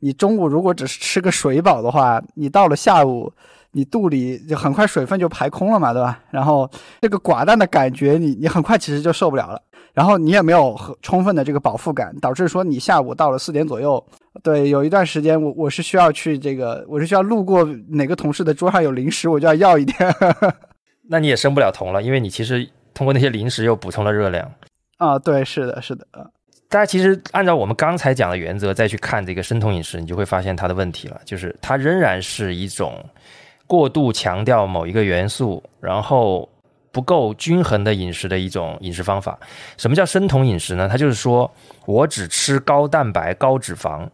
[0.00, 3.32] 你中午如果只是吃个水饱的话，你到了下午，
[3.76, 6.18] 你肚里就很快水分就排空了嘛，对吧？
[6.30, 6.68] 然后
[7.02, 9.60] 这个寡淡的感觉，你你很快其实就受不了了。
[9.92, 14.02] 然后你也没有很充分的这个饱腹感，导致说你下午到了四点左右，
[14.42, 19.96] 对，有一段时间我我是需要去这个，我是需要路过哪个同事的桌上有零食，我就要要一点。
[21.08, 24.50] 那你也升不了酮了，因为你其实通过那些零食又补充了热量。
[24.98, 26.06] 啊，对，是的，是的。
[26.68, 33.02] 大家其实按照我们刚才讲的原则再去看这个生酮饮食，你就会发现它的问题了，就是它仍然是一种
[33.66, 36.48] 过度强调某一个元素，然后。
[36.92, 39.38] 不够均衡的饮食的一种饮食方法。
[39.76, 40.88] 什么叫生酮饮食呢？
[40.88, 41.52] 它就是说
[41.84, 44.08] 我只吃高蛋白、高脂肪，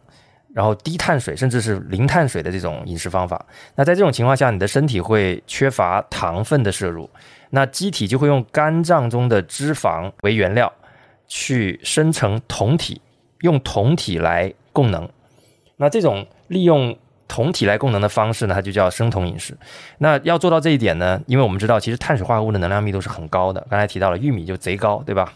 [0.53, 3.45] 然后低碳水，甚至是零碳水的这种饮食方法。
[3.73, 7.09] 那在这种情况下，你的身体会缺乏糖分的摄入，
[7.51, 10.69] 那机体就会用肝脏中的脂肪为原料
[11.29, 13.01] 去生成酮体，
[13.43, 15.07] 用酮体来供能。
[15.77, 16.97] 那这种利用。
[17.27, 19.57] 酮体来供能的方式呢，它就叫生酮饮食。
[19.97, 23.65] 那要做到这一点呢，因为我们知道，其实碳水化合物的能量密度是很高的。
[23.69, 25.33] 刚才提到了玉米就贼高，对吧？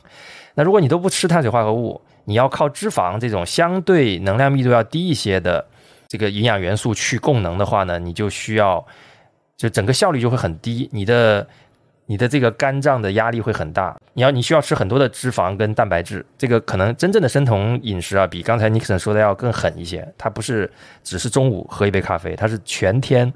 [0.56, 5.66] 那如果你都不吃碳水化合物，你要靠脂肪这种相对能量密度要低一些的
[6.08, 8.86] 这个营养元素去供能的话呢，你就需要
[9.56, 11.48] 就整个效率就会很低，你的。
[12.10, 20.12] 你的这个肝脏的压力会很大，你要你需要吃很多的脂肪跟蛋白质，这个可能真正的生酮饮食啊，比刚才尼克森说的要更狠一些。
[20.18, 20.68] 它不是
[21.04, 23.32] 只是中午喝一杯咖啡，它是全天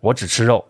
[0.00, 0.64] 我只吃肉，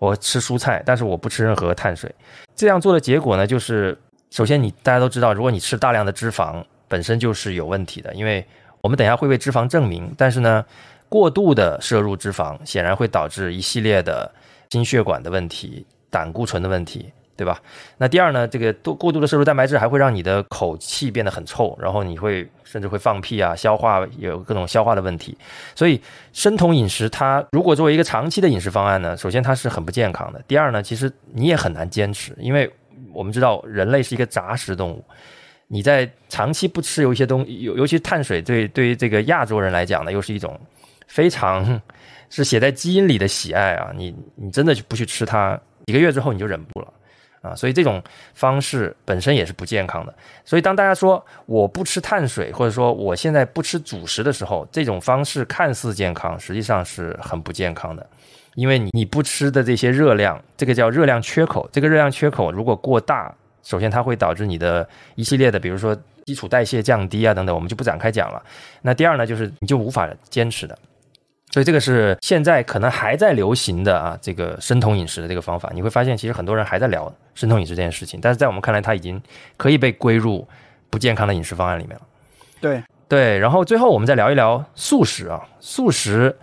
[0.00, 2.12] 我吃蔬菜，但是我不吃任何碳水。
[2.56, 3.96] 这样做的结果呢，就是
[4.30, 8.44] 首先你大家都知道，如果你吃大量的脂肪，本身就是有问题的，因为
[8.80, 10.12] 我们等下会为脂肪证明。
[10.18, 10.64] 但是呢，
[11.08, 14.28] 过度的摄入脂肪显然会导致一系列的
[14.70, 15.86] 心血管的问题。
[16.10, 17.60] 胆固醇的问题，对吧？
[17.98, 25.36] 那第二呢，这个多过度的摄入蛋白质还会让你的口气变得很臭，然后你会甚至会放屁啊，消化有各种消化的问题。
[25.74, 26.00] 所以
[26.32, 30.40] 生酮饮食它如果作为一个长期的饮食方案呢，首先它是很不健康的。
[30.46, 32.70] 第二呢，其实你也很难坚持，因为
[33.12, 35.04] 我们知道人类是一个杂食动物，
[35.66, 40.56] 你在长期不吃有一些东，尤尤其碳水，对对于这个亚洲人来讲呢，又是一种
[41.08, 41.80] 非常
[42.30, 43.90] 是写在基因里的喜爱啊。
[43.94, 45.60] 你你真的不去吃它。
[45.86, 46.90] 几个月之后你就忍不了，
[47.44, 48.02] 啊，所以这种
[48.32, 50.14] 方式本身也是不健康的。
[50.46, 58.04] 所以当大家说我不吃碳水，或者说我现在不吃主食的时候，这种方式看似健康，实际上是很不健康的。
[58.54, 61.68] 因为你你不吃的这些热量，这个叫热量缺口。
[61.70, 68.42] 这个热量缺口如果过大，首先它会导致你的一系列的，比如说基础代谢降低啊等等，我们就不展开讲了。
[68.80, 70.78] 那第二呢，就是你就无法坚持的。
[71.50, 79.22] 所以这个是现在可能还在流行的啊，这个生酮饮食的这个方法，你会发现其实很多人还在聊生酮饮食这件事情，但是在我们看来，它已经
[79.56, 80.46] 可以被归入
[80.90, 82.02] 不健康的饮食方案里面了。
[82.60, 86.36] 对对，然后最后我们再聊一聊素食啊，素食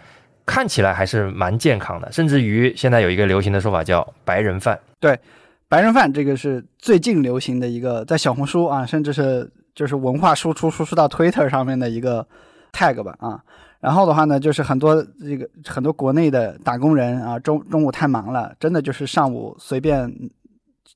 [0.45, 4.79] 看起来还是蛮健康的，甚至于现在有一个流行的说法叫白人饭。
[4.99, 5.19] 对，
[5.67, 12.25] 白人饭这个是最近流行的一个，在小红书啊，甚至是就是文化输出输出到 Twitter 上面的一个
[12.71, 13.43] tag 吧啊。
[13.81, 20.09] 然后的话呢，就是很多这个很多国内的打工人啊，中中午太忙了，真的就是上午随便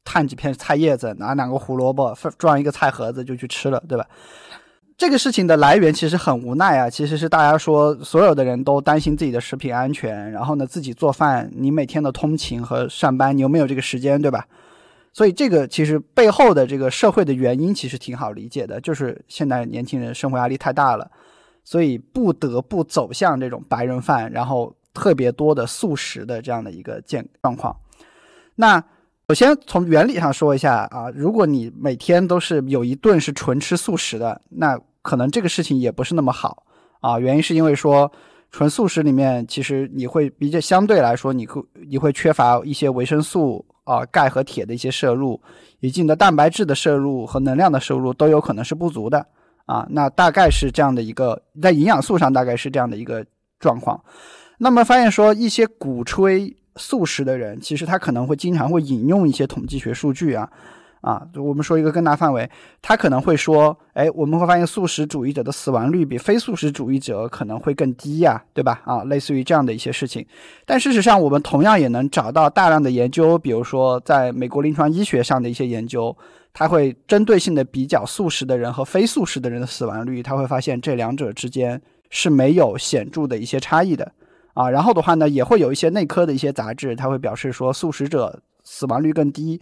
[0.03, 4.05] 探几片菜叶子，拿两个胡萝卜装一个菜盒子就去吃了，对吧？
[4.97, 14.45] 这个事情的来源其实很无奈啊，其实是大家说所有的人都担心自己的食品安全，然后呢自己做饭，你每天的通勤和上班，你有没有这个时间，对吧？
[15.11, 21.09] 所以这个其实背后的这个社会的原因其实挺好理解的，就是现在年轻人生活压力太大了。
[21.65, 27.75] 所以不得不走向这种白人饭，然后特别多的素食的这样的一个健状况。
[28.55, 28.81] 那
[29.27, 36.63] 首先从原理上说一下啊，如果你每天都是有一顿是纯吃素食的，那可能这个事情也不是那么好
[37.01, 37.19] 啊。
[37.19, 38.09] 原因是因为说
[38.51, 45.41] 纯素食里面其实你会比较相对来说，你会你会缺乏一些维生素啊、钙和铁的一些摄入，
[45.79, 49.25] 以及你的蛋白质的摄入和能量的摄入都有可能是不足的。
[49.65, 53.25] 啊，那大概是这样的一个，在营养素上大概是这样的一个
[53.59, 53.99] 状况。
[54.57, 60.49] 那么发现说，一些鼓吹素食的人，其实他可能会经常会引用一些统计学数据啊，
[61.05, 62.49] 啊，我们说一个更大范围，
[62.81, 68.81] 他可能会说，哎，我们会发现素食主义者的死亡率比非素食主义者可能会更低呀，对吧？
[68.85, 70.25] 啊，类似于这样的一些事情。
[70.65, 76.17] 但事实上，我们同样也能找到大量的研究，比如说在美国临床医学上的一些研究。
[76.57, 84.09] 他会针对性的比较素食的人和非素食的人的死亡率，他会发现这两者之间是没有显著的一些差异的
[84.53, 84.69] 啊。
[84.69, 89.59] 然后的话呢，也会有一些内科的一些杂志，他会表示说素食者死亡率更低，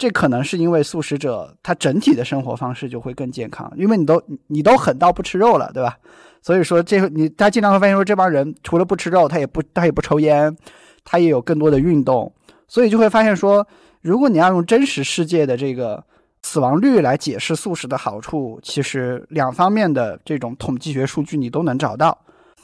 [0.00, 5.96] 这可能是因为素食者他整体的生活方式就会更健康，因为你都你都狠到不吃肉了，对吧？
[6.42, 10.56] 所以说这你他经常会发现说这帮人除了不吃肉，他也不他也不抽烟，
[11.04, 12.32] 他也有更多的运动，
[12.66, 13.66] 所以就会发现说，
[14.00, 16.02] 如果你要用真实世界的这个。
[16.42, 22.16] 死亡率来解释素食的好处，其实两方面的这种统计学数据你都能找到。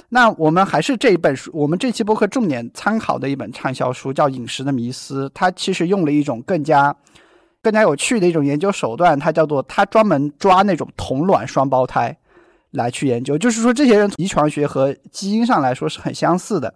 [0.08, 6.96] 那我们还是这一本书，我们这期播客重点参考的一本畅销书叫《饮食的迷思》，它其实用了一种更加
[7.66, 12.16] 更加有趣的一种研究手段，它叫做它专门抓那种同卵双胞胎
[12.70, 16.72] 来去研究，就是说这些人遗传学和基因上来说是很相似的。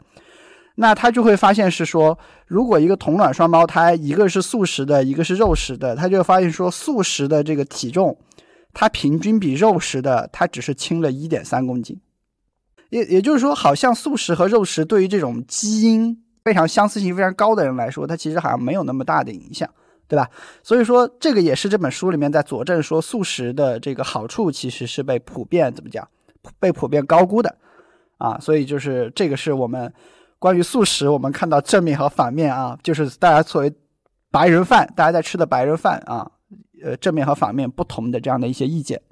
[0.75, 8.19] 那他就会发现是说，如果一个同卵双胞胎，一个是素食的，一个是肉食的，他就发现说，素食的这个体重，
[8.73, 12.01] 它平均比肉食的，它只是轻了一点三公斤。
[12.89, 19.71] 也也就是说，好像素食和肉食对于这种基因非常相似性非常高的人来说，它其实好像没有那么大的影响，
[20.11, 20.29] 对吧？
[20.63, 26.07] 所以说，这个也是这本书里面在佐证说，素食的这个好处其实是被普遍怎么讲，
[26.59, 27.57] 被普遍高估的
[28.19, 28.39] 啊。
[28.39, 29.91] 所以就是这个是我们。
[30.43, 33.71] 关于素食，我们看到正面和反面啊，就是大家作为
[34.31, 36.31] 白人饭，大家在吃的白人饭啊，
[36.83, 39.03] 呃，正面和反面不同的这样的一些意见。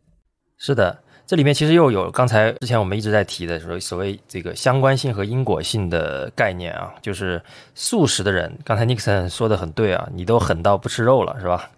[0.57, 7.38] 是的，这里面其实又有刚才之前我们一直在提的所所谓这个相关性和因果性的概念啊，就是
[7.75, 11.69] 素食的人，刚才 Nixon 说的很对啊，你都狠到不吃肉了，是吧？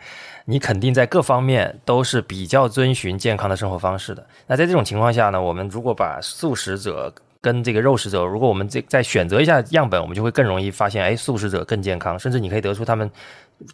[0.44, 4.24] 你肯定在各方面都是比较遵循健康的生活方式的。
[4.46, 13.10] 那在这种情况下呢，我们如果把素食者跟这个肉食者，如果我们这再选择一下样本，我们就会更容易发现，哎，素食者更健康，甚至你可以得出他们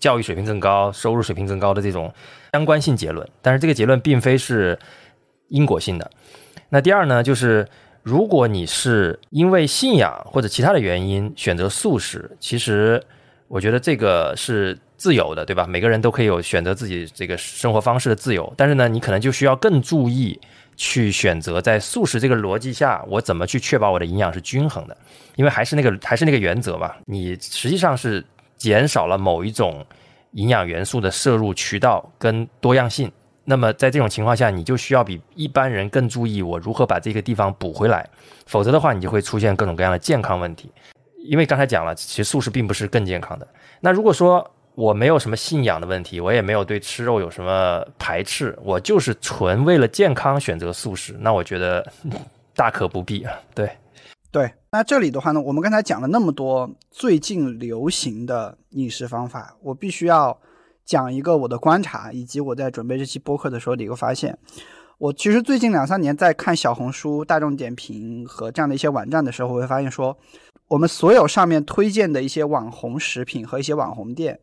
[0.01, 2.11] 教育水平更高、收入水平更高的这种
[2.55, 3.29] 相关性结论。
[3.43, 4.79] 但是这个结论并非是
[5.49, 6.11] 因果性的。
[6.69, 7.67] 那第二呢，就是
[8.03, 13.03] 如果你是因为信仰或者其他的原因选择素食，其实
[13.49, 15.67] 我觉得这个是自由的，对吧？
[15.67, 18.53] 每个人都可以有选择自己这个生活方式的自由。
[18.57, 20.39] 但是呢，你可能就需要更注意。
[20.79, 24.95] 去选择在素食这个逻辑下，我怎么去确保我的营养是均衡的？
[25.37, 28.23] 因为还是那个还是那个原则嘛，你实际上是
[28.59, 29.83] 减少了某一种
[30.33, 33.11] 营养元素的摄入渠道跟多样性。
[33.47, 38.07] 那么在这种情况下，你就需要比一般人更注意我如何把这个地方补回来，
[38.45, 40.71] 否则的话，你就会出现各种各样的健康问题。
[41.25, 43.49] 因为刚才讲了，其实素食并不是更健康的。
[43.81, 51.91] 那如果说，我没有什么信仰的问题，我也没有对吃肉有什么排斥，我就是纯为了健康选择素食，那我觉得
[52.55, 53.33] 大可不必啊。
[53.55, 53.71] 对，
[54.31, 60.39] 对，那这里的话呢，我们刚才讲了那么多最近流行的饮食方法，我必须要
[60.87, 64.39] 讲一个我的观察，以及我在准备这期播客的时候的一个发现。
[64.99, 70.17] 我其实最近两三年在看小红书、大众点评和这样的一些网站的时候，我会发现说，
[70.69, 74.41] 我们所有上面推荐的一些网红食品和一些网红店，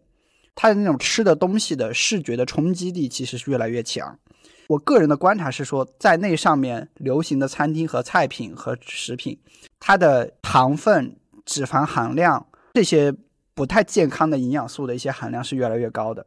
[0.54, 4.20] 它的那种吃的东西的视觉的冲击力其实是越来越强。
[4.68, 9.40] 我个人的观察是说，在那上面流行的餐厅和菜品和食品，
[9.80, 11.16] 它的糖分、
[11.46, 13.12] 脂肪含量这些
[13.56, 16.26] 不太健康的营养素的一些含量是越来越高的。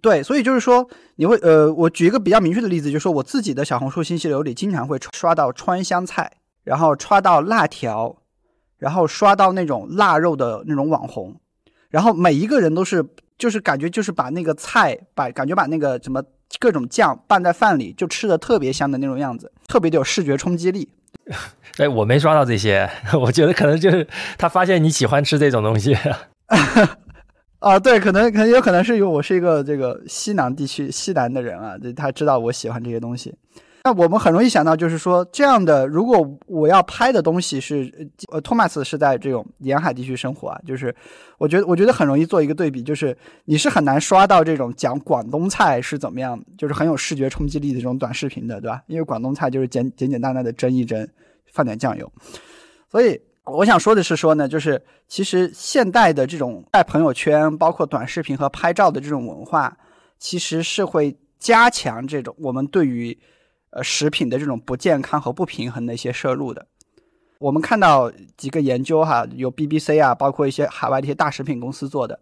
[0.00, 8.16] 对，所以就是说，你会呃，我举一个比较明确的例子，就是说我自己的小红书信息流里经常会刷到川湘菜，然后刷到辣条，
[8.78, 11.38] 然后刷到那种腊肉的那种网红，
[11.90, 13.04] 然后每一个人都是
[13.36, 16.22] 就是感觉就是把那个菜把感觉把那个什么
[16.58, 20.88] 各种酱拌在饭里，就吃的特别香的那种样子，特别的有视觉冲击力。
[21.76, 22.88] 哎，我没刷到这些，
[23.20, 24.08] 我觉得可能就是
[24.38, 25.94] 他发现你喜欢吃这种东西。
[27.64, 33.34] 啊，对，可能可能有可能是因为我是一个这个西南地区西南的人啊，他知道我喜欢这些东西。
[33.84, 37.90] 那我们很容易想到，就是说这样的，如果我要拍的东西是，
[38.30, 40.94] 呃，托马斯是在这种沿海地区生活啊，就是
[41.38, 48.82] 我觉得我觉得很容易做一个对比，就是你是很难刷到这种讲广东菜是怎么样，就是很有视觉冲击力的这种短视频的，对吧？
[48.88, 51.08] 因为广东菜就是简简简单单的蒸一蒸，
[51.50, 52.12] 放点酱油，
[52.90, 53.18] 所以。
[53.44, 59.76] 我想说的是，说呢，就是其实现代的这种在朋友圈、包括短视频和拍照的这种文化，
[60.18, 63.16] 其实是会加强这种我们对于
[63.70, 66.66] 呃食品的这种不健康和不平衡的一些摄入的。
[67.38, 72.18] 我们看到几个研究哈，有 BBC 啊，包括一些海外的一些大食品公司做的，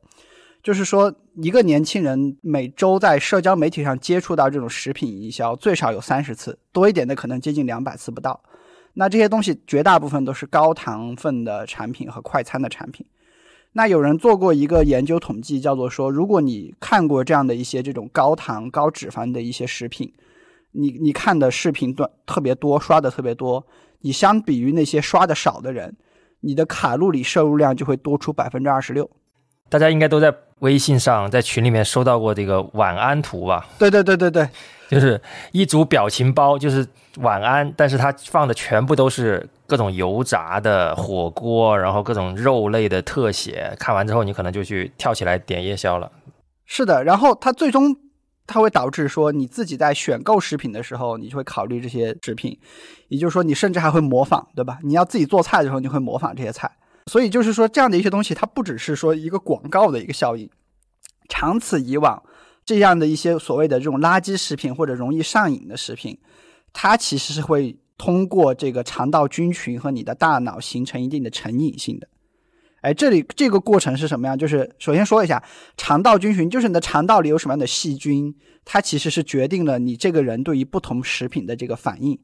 [0.60, 8.42] 就是说一个年轻人每周在社交媒体上接触到这种食品营销最少有三十次，多一点的可能接近两百次不到。
[8.94, 13.06] 那这些东西绝大部分都是高糖分的产品和快餐的产品。
[13.72, 20.12] 那有人做过一个研究统计，叫做说，如果你看过这样的一些这种高糖高脂肪的一些食品，
[20.72, 23.66] 你你看的视频段特别多，刷的特别多，
[24.00, 25.96] 你相比于那些刷的少的人，
[26.40, 29.08] 你的卡路里摄入量就会多出百分之二十六。
[29.70, 33.66] 大家应该都在微信上在群里面收到过这个晚安图吧？
[33.78, 34.46] 对对对对对。
[34.92, 35.18] 就是
[35.52, 36.86] 一组表情包，就是
[37.16, 43.74] 晚安，但是它放的全部都是各种油炸的火锅，然后各种肉类的特写。
[43.78, 46.12] 看完之后，你可能就去跳起来点夜宵了。
[46.66, 47.96] 是的，然后它最终
[48.46, 52.58] 它会导致说，你自己在选购食品的时候，你就会考虑这些食品，
[53.08, 54.78] 也就是说，你甚至还会模仿，对吧？
[54.82, 56.70] 你要自己做菜的时候，你会模仿这些菜。
[57.10, 60.50] 所以就是说，这样的一些东西，它不只是说一个广告的一个效应，
[61.30, 62.22] 长此以往。
[62.64, 66.18] 这样的一些所谓的这种垃圾食品或者容易上瘾的食品，
[66.72, 72.08] 它其实是会通过这个肠道菌群和你的大脑形成一定的成瘾性的。
[72.82, 74.36] 哎，这里这个过程是什么样？
[74.36, 75.42] 就是首先说一下，
[75.76, 78.34] 肠道菌群就是你的肠道里有什么样的细菌，
[78.64, 82.18] 它其实是决定了你这个人对于不同食品的这个反应。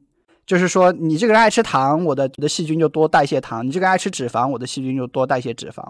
[0.46, 5.86] 就是说，你这个人爱吃糖，我的我的细菌就多代谢糖；你这个爱吃脂肪，我的细菌就多代谢脂肪。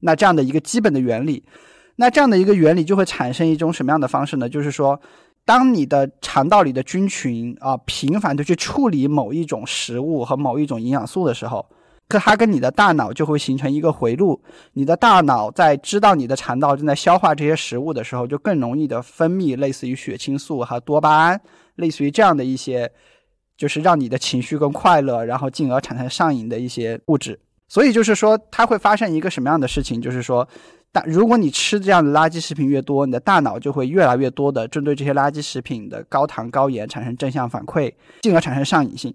[0.00, 1.44] 那这样的一个基本的原理。
[1.96, 4.48] 那这样的一个原理就会产生一种什么样的方式呢？
[4.48, 5.00] 就是说，
[5.44, 11.64] 当你的肠道里的菌群啊频繁的去处理某一种食物和某一种营养素的时候，
[12.08, 14.42] 可它跟你的大脑就会形成一个回路。
[14.74, 21.40] 你的大脑在知道你的肠道正在消化这些食物的时候，就更容易的分泌类似于血清素和多巴胺，
[21.76, 22.92] 类似于这样的一些，
[23.56, 27.40] 就是让你的情绪更快乐，然后进而产生上瘾的一些物质。
[27.68, 29.98] 所以就是说，它会发生一个什么样的事情？
[30.02, 30.46] 就是说。
[30.96, 37.92] 但如果你吃这样的垃圾食品越多，你的大脑就会越来越多的针对这些垃圾食品的高糖高盐产生正向反馈，
[38.22, 39.14] 进而产生上瘾性。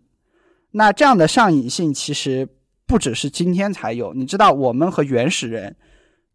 [0.74, 2.48] 那这样的上瘾性其实
[2.86, 5.76] 不只是今天才有，你知道，我们和原始人，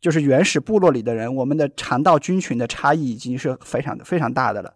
[0.00, 4.74] 就是原始部落里的人，我们的肠道菌群的差异已经是非常非常大的了。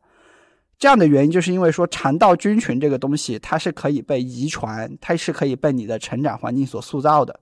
[0.78, 7.40] 这样的原因就是因为说肠道菌群这个东西，它是可以被遗传，它是可以被你的成长环境所塑造的，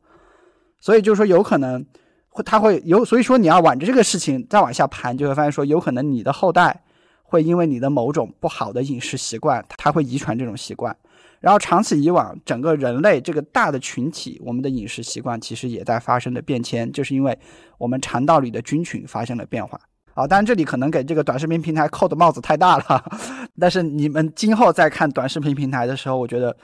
[0.81, 1.85] 所以就是说有可能。
[2.31, 6.83] 会他会有，所以说你要挽着这个事情再往下盘，就会发现说，有可能你的后代
[7.23, 10.97] 会因为你的某种不好的饮食习惯，他会遗传这种习惯，
[11.41, 17.37] 然后长此以往，整个人类这个大的群体，我们的饮食习惯其实也在发生的变迁，就是因为
[17.77, 19.81] 我们肠道里的菌群发生了变化。
[20.15, 23.05] 啊，当然这里可能给这个短视频平台扣的帽子太大了，
[23.59, 26.57] 但是你们今后再看短视频平台的时候，我觉得。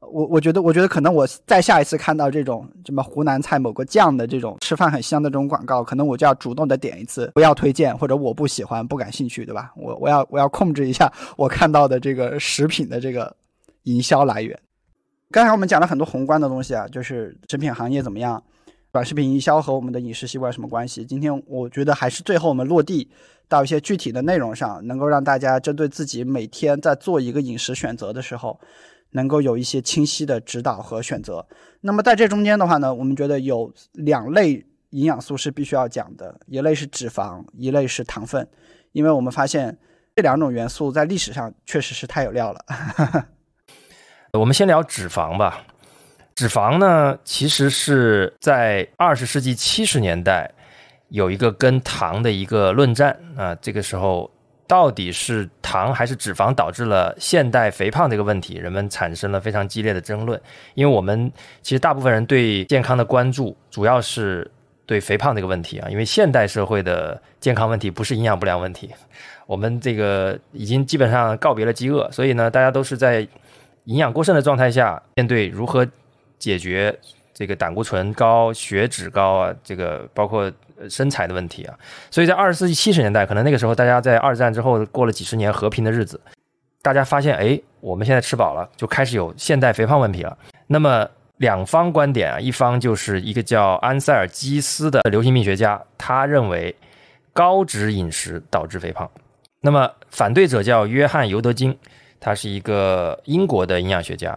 [0.00, 9.72] 我我觉得，我觉得可能我再下一次看到这种什么湖南菜某个酱的这种吃饭很香的这种广告，可能我就要主动的点一次，不要推荐或者我不喜欢、不感兴趣，对吧？
[9.76, 13.34] 我我要我要控制一下我看到的这个食品的这个
[13.84, 14.58] 营销来源。
[15.30, 18.40] 刚才我们讲了很多宏观的东西啊，就是食品行业怎么样，
[18.92, 21.04] 短视频营销和我们的饮食习惯什么关系？
[21.04, 23.10] 今天我觉得还是最后我们落地
[23.48, 28.60] 到一些具体的内容上，能够让大家针对自己每天在做一个饮食选择的时候，
[29.10, 31.46] 能够有一些清晰的指导和选择。
[31.80, 38.46] 那么在这中间的话呢，我们觉得有两类营养素是必须要讲的，一类是脂肪，一类是糖分，
[38.92, 39.76] 因为我们发现
[40.14, 42.64] 这两种元素在历史上确实是太有料了。
[44.32, 45.64] 我们先聊脂肪吧。
[46.34, 50.52] 脂肪呢，其实是在二十世纪七十年代
[51.08, 53.54] 有一个跟糖的一个论战啊。
[53.54, 54.30] 这个时候，
[54.66, 60.40] 到底是糖还是脂肪导致了现代肥胖这个问题，人们产生了非常激烈的争论。
[60.74, 64.50] 因为我们其实大部分人对健康的关注，主要是
[64.84, 65.88] 对肥胖这个问题啊。
[65.88, 68.90] 因为现代社会的健康问题不是营养不良问题，
[69.46, 73.26] 我们这个已经基本上告别了饥饿，所以呢，大家都是在。
[73.86, 75.86] 营养过剩的状态下，面对如何
[76.40, 76.92] 解决
[77.32, 80.50] 这个胆固醇高、血脂高啊，这个包括
[80.88, 81.74] 身材的问题啊，
[82.10, 86.20] 所以在二十世纪七十年代，可能那个时候大家在二战之后过了几十年和平的日子，
[86.82, 90.36] 大家发现，哎，我们现在吃饱了，就开始有现代肥胖问题了。
[90.66, 91.08] 那么
[91.38, 96.74] 两方观点啊，一方就是一个叫安塞尔基斯的流行病学家，他认为
[97.32, 99.10] 高脂饮食导致肥胖。
[99.60, 101.76] 那么反对者叫约翰尤德金。
[102.18, 104.36] 他是一个英国的营养学家，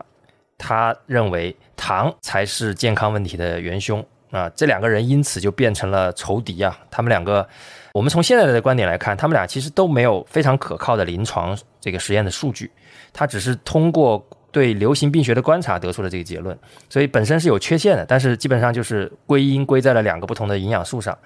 [0.58, 4.50] 他认为糖才是健康问题的元凶啊！
[4.56, 6.78] 这两个人因此就变成了仇敌啊！
[6.90, 7.48] 他们两个，
[7.94, 12.72] 我们从现在的观点来看，他们俩其实都没有非常可靠的临床这个实验的数据，
[13.12, 16.58] 他只是通过对流行病学的观察得出了这个结论，
[16.90, 18.06] 所以本身是有缺陷的。
[18.06, 21.18] 但是基本上就是归因归在了两个不同的营养素上。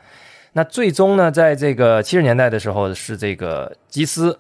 [0.54, 4.40] 那最终呢，在这个七十年代的时候，是这个基斯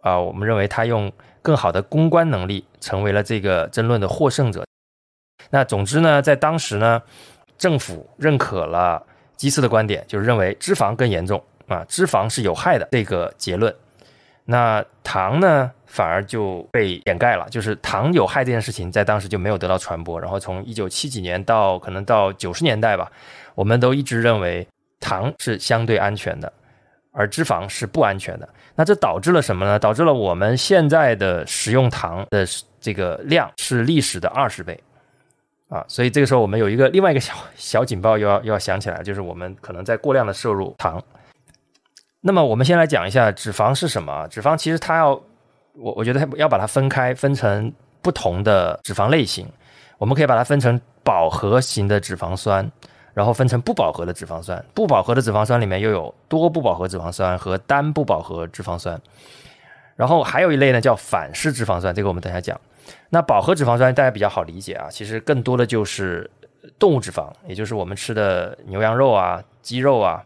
[0.00, 1.12] 啊，我们认为他用。
[1.40, 4.66] 更好的公关能力成为了这个争论的获胜者。
[5.48, 7.00] 那总之呢，在当时呢，
[7.58, 9.04] 政府认可了
[9.36, 13.74] 基斯的观点，就是认为脂肪更严重啊，脂肪是有害的这个结论。
[14.44, 20.18] 那糖呢，反而就被掩盖了，就是糖有害这件事情在当时就没有得到传播。
[20.18, 23.12] 然后从一九七几年到可能到九十年代吧，
[23.54, 24.66] 我们都一直认为
[25.00, 26.50] 糖是相对安全的。
[27.10, 29.76] 而脂肪是不安全的，那这导致了什么呢？
[29.76, 32.46] 导致了我们现在的食用糖的
[32.80, 34.78] 这个量是历史的二十倍，
[35.68, 41.02] 啊，所以这个时候我们有一个另外一个小小警报又要又要响起来，就是我们可能在过量的摄入糖。
[42.20, 44.26] 那么我们先来讲一下脂肪是什么？
[44.28, 45.10] 脂肪其实它要，
[45.74, 49.46] 我我觉得它要把它分开，分成不同的脂肪类型，
[49.98, 52.70] 我们可以把它分成饱和型的脂肪酸。
[53.14, 59.00] 然后分成不饱和的脂肪酸，不饱和的脂肪酸里面又有多不饱和脂肪酸和单不饱和脂肪酸，
[59.96, 62.60] 然后还有一类呢叫反式脂肪酸，这个我们等下讲。
[63.10, 66.30] 那饱和脂肪酸大家比较好理解啊，其实更多的就是
[66.78, 70.22] 动物脂肪，也就是我们吃的牛羊肉啊、鸡肉啊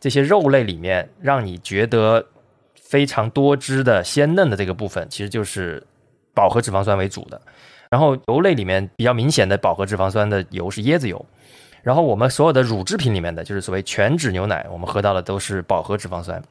[0.00, 2.24] 这些肉类里面让你觉得
[2.74, 5.82] 非常多汁的鲜嫩的这个部分，其实就是
[6.34, 7.40] 饱和脂肪酸为主的。
[7.90, 11.24] 然后油类里面比较明显的饱和脂肪酸的油是椰子油。
[11.82, 16.42] 然后我们所有的乳制品里面的就是所谓全脂牛奶，我们喝到的都是饱和脂肪酸。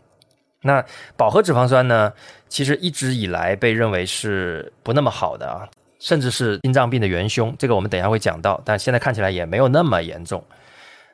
[0.61, 0.83] 那
[1.17, 2.13] 饱和脂肪酸呢，
[2.47, 5.67] 其实一直以来被认为是不那么好的啊，
[5.99, 7.55] 甚至是心脏病的元凶。
[7.57, 10.43] 这个我们等一下会讲到，但现在看起来也没有那么严重。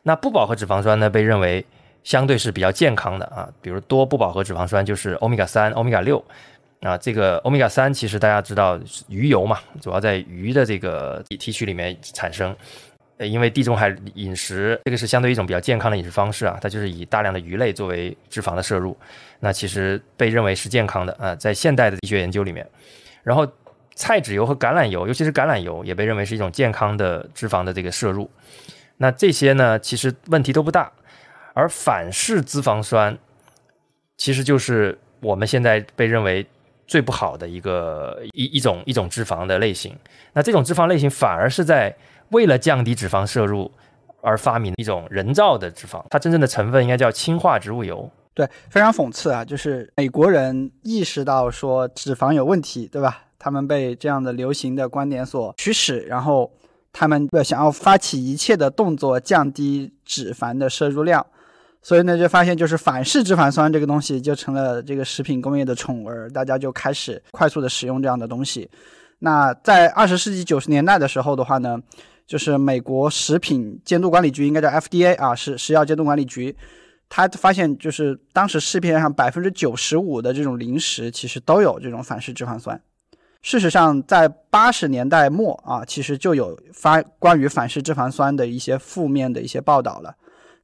[0.04, 1.66] 那不饱和脂肪酸呢，被认为
[2.04, 6.24] 相对是比较健康的啊，比如多不饱和脂肪酸就是欧米伽三、欧米伽六
[6.82, 6.98] 啊。
[6.98, 12.56] 这个欧米伽三其实大家知道鱼油嘛，主要在鱼的这个提取里面产生。
[13.20, 18.96] 因为地中海饮食这个是相对一种比较健康的饮食方式啊，它就是以大量的鱼类作为脂肪的摄入，
[19.40, 22.68] 那其实被认为是健康的啊，在现代的医学研究里面，
[23.24, 23.48] 然后
[23.96, 28.30] 菜籽油和橄榄油，尤其是橄榄油，也被认为是一种健康的脂肪的这个摄入，
[28.98, 30.92] 那这些呢，其实问题都不大，
[31.54, 33.18] 而反式脂肪酸，
[34.16, 36.46] 其实就是我们现在被认为
[36.86, 39.98] 最不好的一个一一种一种脂肪的类型，
[40.34, 41.96] 那这种脂肪类型反而是在
[42.30, 43.72] 为了降低脂肪摄入
[44.22, 48.10] 而发明的一种人造的脂肪，它真正的成分应该叫氢化植物油。
[48.34, 49.44] 对，非常讽刺啊！
[49.44, 53.24] 就是美国人意识到说脂肪有问题，对吧？
[53.40, 56.52] 他们被这样的流行的观点所驱使，然后
[56.94, 61.26] 他们想要发起一切的动作降低脂肪的摄入量，
[61.82, 68.70] 所以呢，就发现就是反式脂肪酸这个东西就成了这个食品工业的宠儿，大家就开始快速的使用这样的东西。
[69.18, 71.82] 那在二十世纪九十年代的时候的话呢？
[72.28, 76.56] 就是美国食品监督管理局，应该叫 FDA 啊，是食药监督管理局。
[77.10, 82.80] 他发现，就是当时市面上百分之九十五的这种零食，其实都有这种反式脂肪酸。
[83.42, 90.14] 事实上，在八十年代末啊，其实就有发关于反式脂肪酸的一些负面的一些报道了。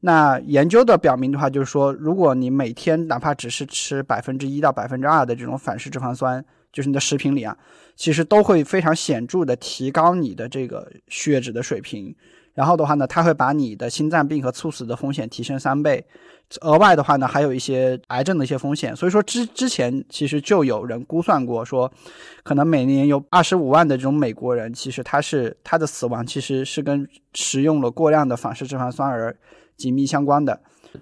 [0.02, 6.44] 那研究的表明的话，就是说，如果你每天哪怕只是吃百分之一到百分之二的这种反式脂肪酸，
[6.74, 7.56] 就是你的食品里啊，
[7.96, 12.14] 其实都会非常显著的提高你的这个血脂的水平。
[12.54, 16.06] 然后的话呢，它会把你的心脏病和猝死的风险提升三倍。
[16.62, 21.92] 额外的话呢，还有一些癌症的一些风险，所以说之之前其实就有人估算过，说
[22.44, 29.36] 可能每年有二十五万的这种美国人，其实他是他的死亡其实是跟食用了过量的反式脂肪酸而
[29.76, 30.62] 紧密相关的。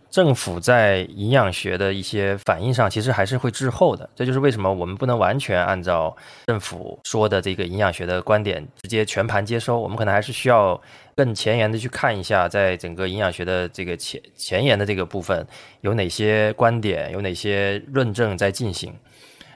[0.10, 4.10] 政府在营养学的一些反应上，其实还是会滞后的。
[4.16, 6.16] 这就是为什么我们不能完全按照
[6.48, 9.80] 政府说的这个营养学的观点直接全盘接收。
[9.80, 10.80] 我们可能还是需要
[11.16, 15.46] 更前沿的去看一下，在整个营养学的这个前前沿的这个部分，
[15.82, 18.94] 有哪些观点，有哪些论证在进行。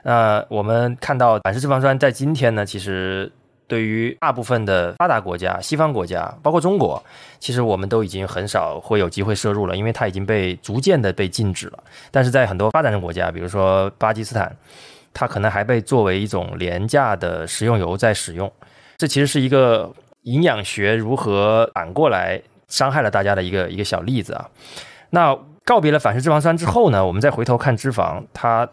[0.04, 3.32] 那我们看到反式脂肪酸在今天呢，其实。
[3.68, 7.04] 对于大部分的发达国家、西方国家，包括中国，
[7.40, 11.84] 其实我们都已经很少会有机会摄入了，因为它已经被逐渐的被禁止了。
[12.12, 14.56] 但是在很多发展中国家，比如说巴基斯坦，
[15.14, 18.52] 它可能还被作为一种廉价的食用油在使用。
[18.98, 19.92] 这其实是一个
[20.22, 24.50] 营养学如何反过来伤害了大家的一个一个小例子啊。
[25.10, 28.70] 那告别了反式脂肪酸之后呢，我们再回头看脂肪，它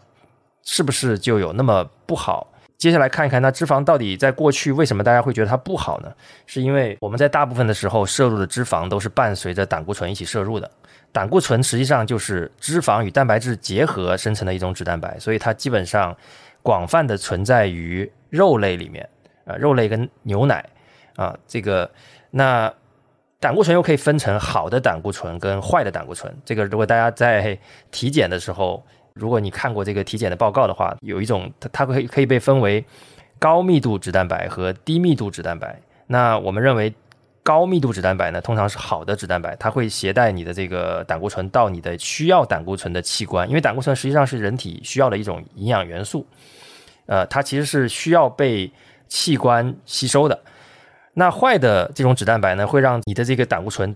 [0.63, 2.47] 是不是就有那么不好？
[2.83, 6.13] 接下来看一看，那脂肪到底在过去为什么大家会觉得它不好呢？
[6.45, 10.69] 是因为我们在大部分的时候摄入的脂肪都是伴随着胆固醇一起摄入的。
[11.09, 16.13] 胆固醇实际上就是脂肪与蛋白质结合生成的一种脂蛋白，所以它基本上
[16.61, 19.09] 广泛的存在于肉类里面
[19.45, 20.65] 啊，肉类跟牛奶
[21.15, 21.89] 啊，这个
[22.31, 22.69] 那
[23.39, 26.35] 胆固醇又可以分成好的胆固醇跟坏的胆固醇。
[26.43, 27.57] 这个如果大家在
[27.91, 28.85] 体检的时候。
[29.13, 32.83] 如果你看过这个体检的报告的话，有一种它它可以可以被分为
[33.39, 35.79] 高密度脂蛋白和低密度脂蛋白。
[36.07, 36.93] 那我们认为
[37.43, 46.25] 高密度脂蛋白呢，通常是好的脂蛋白，它会携带你的这个胆固醇到你的需要胆固醇的器官，因为胆固醇实际上是人体需要的一种营养元素，
[47.05, 48.71] 呃，它其实是需要被
[49.07, 50.39] 器官吸收的。
[51.13, 53.95] 那坏的这种脂蛋白呢，会让你的这个胆固醇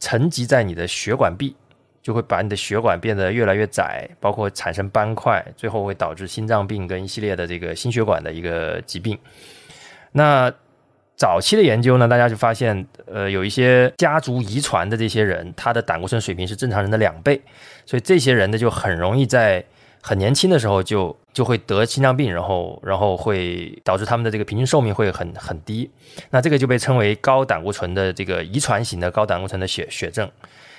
[0.00, 1.54] 沉积在你的血管壁。
[2.08, 9.18] 就会把你的血管变得越来越窄，包括产生斑块，最后会导致心脏病跟一系列的这个心血管的一个疾病。
[10.12, 10.50] 那
[11.16, 17.38] 早期的研究呢，大家就发现，呃，有一些家族遗传的这些人，他的胆固醇水平是正常人的两倍，
[17.84, 19.62] 所以这些人呢就很容易在
[20.00, 25.90] 很年轻的时候就就会得心脏病，然后然后会导致他们的这个平均寿命会很很低。
[26.30, 30.30] 那这个就被称为高胆固醇的这个遗传型的高胆固醇的血血症。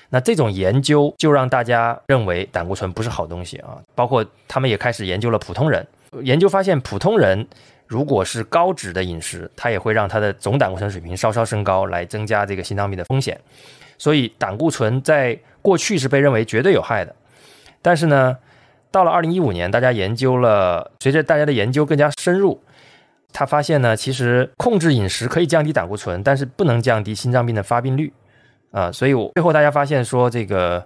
[0.09, 5.85] 那这种研究就让大家认为胆固醇不是好东西啊，包括他们也开始研究了普通人。
[6.23, 7.47] 研究发现，普通人
[7.85, 13.39] 如果是高脂的饮食，它也会让他的总胆固醇水平稍稍升高，来增加这个心脏病的风险。
[13.99, 17.15] 所以，胆固醇在过去是被认为绝对有害的。
[17.81, 18.35] 但是呢，
[18.89, 22.59] 到了二零一五年，大家研究了，随着大家的研究更加深入，
[23.31, 28.11] 他发现呢，其实控制饮食可以降低胆固醇，但是不能降低心脏病的发病率。
[28.71, 30.85] 啊，所以我最后大家发现说，这个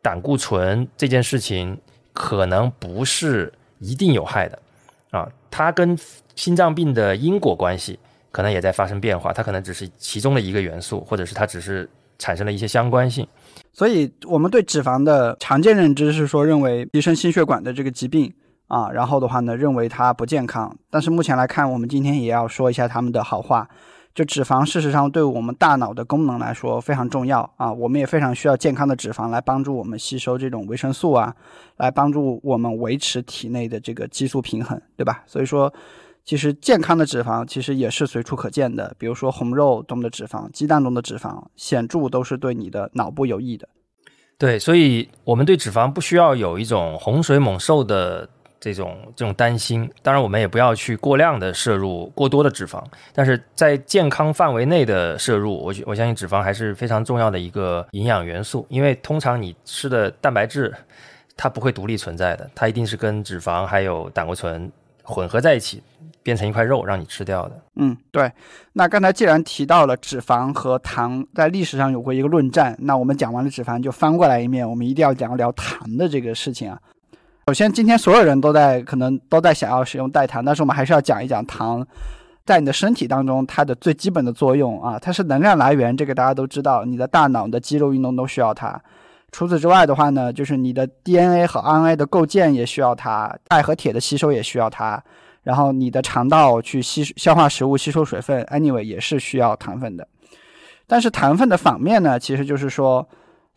[0.00, 1.78] 胆固醇这件事情
[2.12, 4.58] 可能不是一定有害的，
[5.10, 5.96] 啊，它跟
[6.34, 7.98] 心脏病的因果关系
[8.30, 13.26] 可能也在发生变化，它可能只是其中的一个元素，或者是它只是产生了一些相关性。
[13.72, 18.32] 所以我们对脂肪的常见认知是说，认为提升心血管的这个疾病
[18.68, 20.74] 啊，然后的话呢，认为它不健康。
[20.90, 23.68] 但是目前来看，我们今天也要说一下他们的好话。
[24.18, 31.32] 就脂肪，事实上对我们大脑的功能来说非常重要啊，我们也非常需要健康的脂肪来帮助我们吸收这种维生素啊，
[31.76, 35.22] 来帮助我们维持体内的这个激素平衡，对吧？
[35.24, 35.72] 所以说，
[36.24, 43.68] 其实健康的脂肪其实也是随处可见的，比如说红肉中的脂肪、鸡蛋中的脂肪，显著都是对你的脑部有益的。
[44.36, 48.28] 对，所以我们对脂肪不需要有一种洪水猛兽的。
[48.60, 52.82] 这种这种担心，当然我们也不要去过量的摄入过多的脂肪，
[53.12, 60.74] 但是在健康范围内的摄入，我我相信脂肪还是非常重要的一个营养元素，因为通常你吃的蛋白质，
[61.36, 64.70] 它不会独立存在的，它一定是跟脂肪还有胆固醇
[65.02, 65.80] 混合在一起，
[66.22, 67.62] 变成一块肉让你吃掉的。
[67.76, 68.30] 嗯，对。
[68.72, 76.78] 那刚才既然提到了脂肪和糖在历史上有过一个论战，那我们讲完了脂肪就翻过来一面，我们一定要讲聊糖的这个事情啊。
[77.48, 81.86] 首先，今天所有人都在可能都在想要使用代糖，但是我们还是要讲一讲糖
[82.44, 88.78] 在你的身体当中它的最基本的作用啊，它是能量来源，这个大家都知道，你的大脑的肌肉运动都需要它。
[89.32, 95.02] 除此之外的话呢，就是你的 DNA 和 RNA 的构建也需要它，钙和铁的吸收也需要它，
[95.42, 100.06] 然后你的肠道去吸消化食物、吸收水分，anyway 也是需要糖分的。
[100.86, 103.08] 但是糖分的反面呢，其实就是说，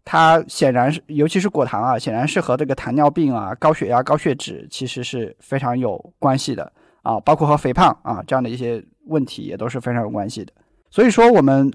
[0.04, 6.72] 它显然是，尤其是果糖啊，显然是和这个糖尿病啊、高血压、高血脂其实是非常有关系的
[7.04, 10.52] 啊，包括和肥胖啊这样的一些问题也都是非常有关系的。
[10.90, 11.72] 所以说，我们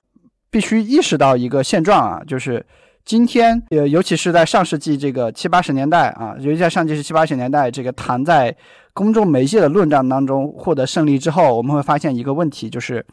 [0.51, 2.65] 必须意识到一个现状啊，就是
[3.05, 8.55] 今天呃，尤其是在上世纪这个七八十年代啊，尤其在上世纪七八十年代，这个糖在
[8.93, 13.05] 公众媒介的论战当中获得胜利之后，我们会发现一个问题，就是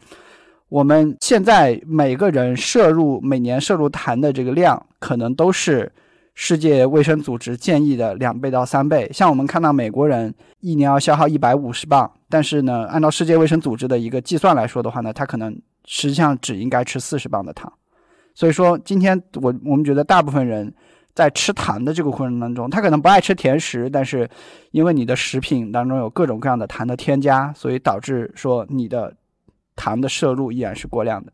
[0.68, 5.92] 我们现在每个人摄入每年摄入糖的这个量，可能都是
[6.34, 9.08] 世界卫生组织建议的两倍到三倍。
[9.12, 17.72] 像我们看到美国人一年要消耗一百五十磅，但是呢，按照世界卫生组织的一个计算来说的话呢，他可能实际上只应该吃四十磅的糖。
[18.34, 20.74] 所以说，今天我我们觉得大部分人
[21.14, 24.28] 在吃糖的这个过程当中，他可能不爱吃甜食，但是
[24.72, 29.14] 因为你的食品当中有各种各样的糖的添加，所以导致说你的
[29.76, 31.32] 糖的摄入依然是过量的。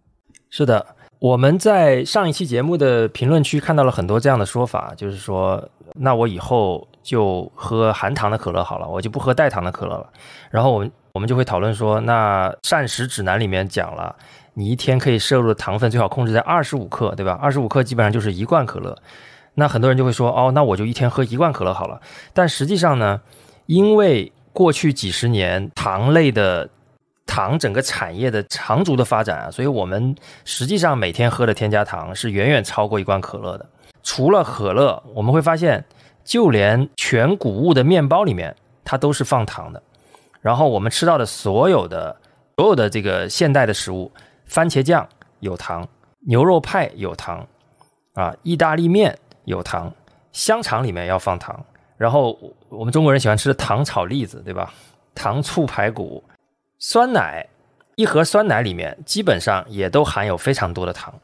[0.49, 0.85] 是的，
[1.19, 5.63] 我们在上一期节目的评论区看到了很多这样的说法，就是说，
[5.95, 10.11] 那我以后就喝含糖的可乐好了，我就不喝代糖的可乐了。
[10.51, 14.15] 然后我们我们就会讨论说，那膳食指南里面讲了，
[14.55, 17.39] 你一天可以摄入的糖分最好控制在二十五克，对吧？
[17.41, 18.97] 二十五克基本上就是一罐可乐。
[19.55, 22.01] 那很多人就会说，哦，那我就一天喝一罐可乐好了。
[22.33, 23.21] 但实际上呢，
[23.67, 26.69] 因为过去几十年糖类的
[27.31, 30.13] 糖整个产业的长足的发展啊，所以我们
[30.45, 33.65] 实际上每天喝的添加糖是远远超过一罐可乐的。
[34.03, 35.85] 除了可乐，我们会发现，
[36.25, 38.53] 就连全谷物的面包里面，
[38.85, 39.81] 它都是放糖的。
[40.41, 42.17] 然后我们吃到的所有的
[42.57, 44.11] 所有的这个现代的食物，
[44.47, 45.09] 番茄酱
[45.39, 45.87] 有糖，
[46.27, 47.47] 牛肉派有糖，
[48.15, 49.95] 啊，意大利面有糖，
[50.33, 51.65] 香肠里面要放糖。
[51.97, 52.37] 然后
[52.69, 54.75] 我们中国人喜欢吃的糖炒栗子，对吧？
[55.15, 56.25] 糖醋排骨。
[56.83, 57.47] 酸奶，
[57.95, 61.15] 一盒酸奶里面基本上也都含有非常多的糖。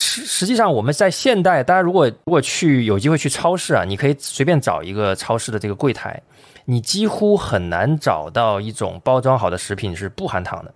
[0.00, 6.20] 实实际上，我们在现代，大家如果如果去有机会去超市啊，你可以随便找一个超市的这个柜台，
[6.64, 10.72] 你几乎很难找到一种包装好的食品是不含糖的。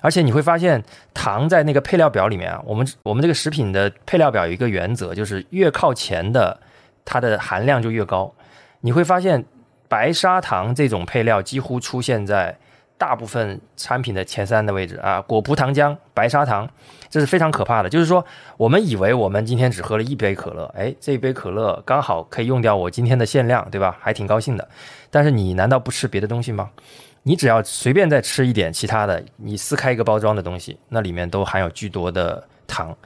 [0.00, 0.82] 而且你会发现，
[1.12, 6.58] 糖在那个配料表里面啊，我们我们这个食品的配料表有一个原则，就是越靠前的
[7.04, 8.34] 它的含量就越高。
[8.80, 9.44] 你会发现，
[9.88, 12.56] 白砂糖这种配料几乎出现在
[13.02, 16.70] 大部分产品的前三的位置啊，果葡糖浆、白砂糖，
[17.10, 17.88] 这是非常可怕的。
[17.88, 18.24] 就是说，
[18.56, 23.98] 我们以为我们今天只喝了一杯可乐，哎，这一杯可乐刚好可以用掉我今天的限量，对吧？
[24.00, 24.68] 还挺高兴的。
[25.10, 26.70] 但是你难道不吃别的东西吗？
[27.24, 32.96] 你只要随便再吃一点其他的，你撕开一个包装的东西，那里面都含有巨多的糖，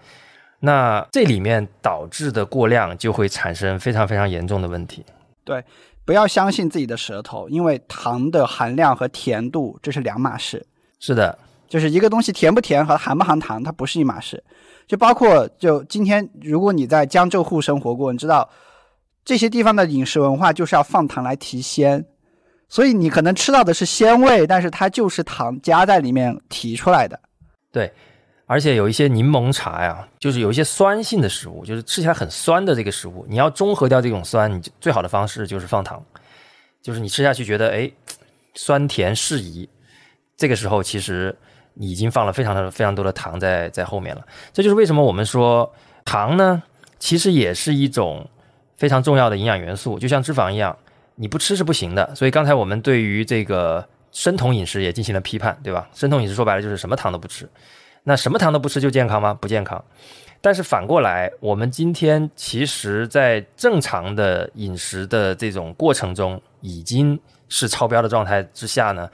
[0.61, 5.03] 那这里面导致的过量就会产生非常非常严重的问题。
[5.43, 5.65] 对，
[6.07, 10.65] 不要相信自己的舌头，因为糖的含量和甜度这是两码事。
[11.01, 11.37] 是的，
[11.69, 14.43] 就是一个东西甜不甜和含不含糖，它不是一码事。
[14.87, 18.49] 就包括就今天，如果你在江浙沪生活过，你知道
[19.25, 22.07] 这些地方的饮食文化就是要放糖来提鲜。
[22.69, 27.19] 所以你可能吃到的是鲜味，但是它就是糖加在里面提出来的。
[27.73, 27.93] 对，
[28.47, 36.03] 而且有一些柠檬茶呀，就是有一些酸性的食物，就是吃起来很酸的这个食物，你要中和掉这种酸，你最好的方式就是放糖，
[36.81, 37.91] 就是你吃下去觉得哎
[38.55, 39.69] 酸甜适宜，
[40.37, 41.37] 这个时候其实
[41.75, 44.25] 你已经放了非常的非常多的糖在在后面了。
[44.53, 45.71] 这就是为什么我们说
[46.05, 46.63] 糖呢，
[46.99, 48.29] 其实也是一种
[48.77, 50.77] 非常重要的营养元素，就像脂肪一样。
[51.19, 55.89] 你不吃是不行的，所以刚才我们对于这个生酮饮食也进行了批判，对吧？
[55.95, 57.49] 生酮饮食说白了就是什么糖都不吃，
[58.09, 59.35] 那什么糖都不吃就健康吗？
[59.35, 59.85] 不健康。
[60.41, 69.11] 但是反过来，我们今天其实在正常的饮食的这种过程中，已经是超标的状态之下呢，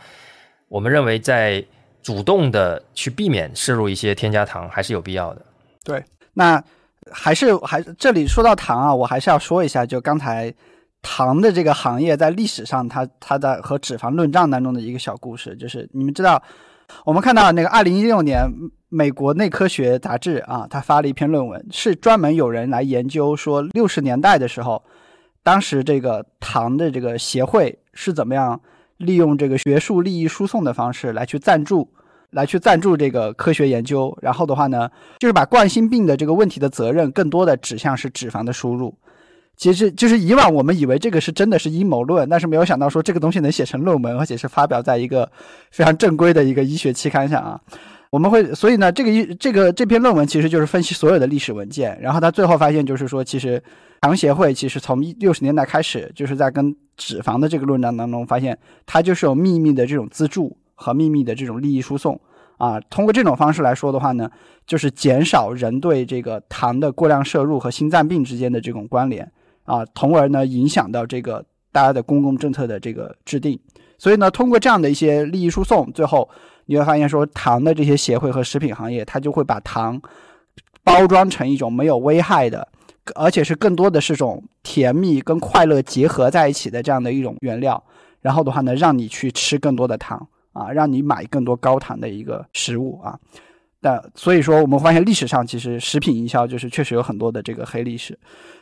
[0.69, 1.65] 我们认为在
[2.03, 5.43] 主动的去避免摄入一些添加糖还是有必要的。
[5.83, 6.63] 对，那
[7.11, 10.55] 还是还这里说到糖啊，我还是要说一下，就刚才。
[11.05, 16.41] 糖的这个行业在历史上，它它在和脂肪论战当中的一个小故事，就是你们知道，
[17.05, 18.49] 我们看到那个二零一六年
[18.89, 24.83] 美国内科学杂志啊，他发了一篇论文，是专门有人来研究说六十年代的时候，
[25.43, 28.61] 当时这个糖的这个协会是怎么样
[28.99, 31.89] 利用这个学术利益输送的方式来去赞助，
[32.31, 34.89] 来去赞助这个科学研究，然后的话呢，
[35.19, 38.95] 就是把冠心病的这个问题的责任更多的指向是脂肪的输入。
[39.57, 45.31] 其实就是以往我们以为这个是真的是阴谋论，但是没有想到说这个东西能写成论文，而且是发表在一个
[45.71, 47.61] 非常正规的一个医学期刊上啊。
[48.11, 53.63] 我们会，所以呢，这个一这个这篇论文其实就是分析所有的历史文件，然后他最后发现就是说，其实
[54.03, 62.21] 糖协会其实从六十年代开始就是在跟脂肪的这个论战当中，发现它就是有秘密的这种资助和秘密的这种利益输送
[62.59, 62.79] 啊。
[62.91, 64.31] 通过这种方式来说的话呢，
[64.67, 69.33] 就是减少人对这个糖的过量摄入和心脏病之间的这种关联
[69.73, 71.43] 啊，从而呢影响到这个
[71.73, 73.59] 大家的公共政策的这个制定。
[73.97, 76.29] 所以呢，通过这样的一些利益输送，最后
[76.67, 79.99] 你会发现说，糖的这些协会和食品行业，它就会把糖
[80.85, 82.69] 包装成一种没有危害的。
[83.17, 87.83] 而且是更多的是种甜蜜跟快乐结合在一起的这样的一种原料，
[88.21, 93.19] 然后的话呢，让你去吃更多的糖啊，让你买更多高糖的一个食物啊。
[93.83, 98.17] 但所以说，我们发现历史上其实食品营销就是确实有很多的这个黑历史。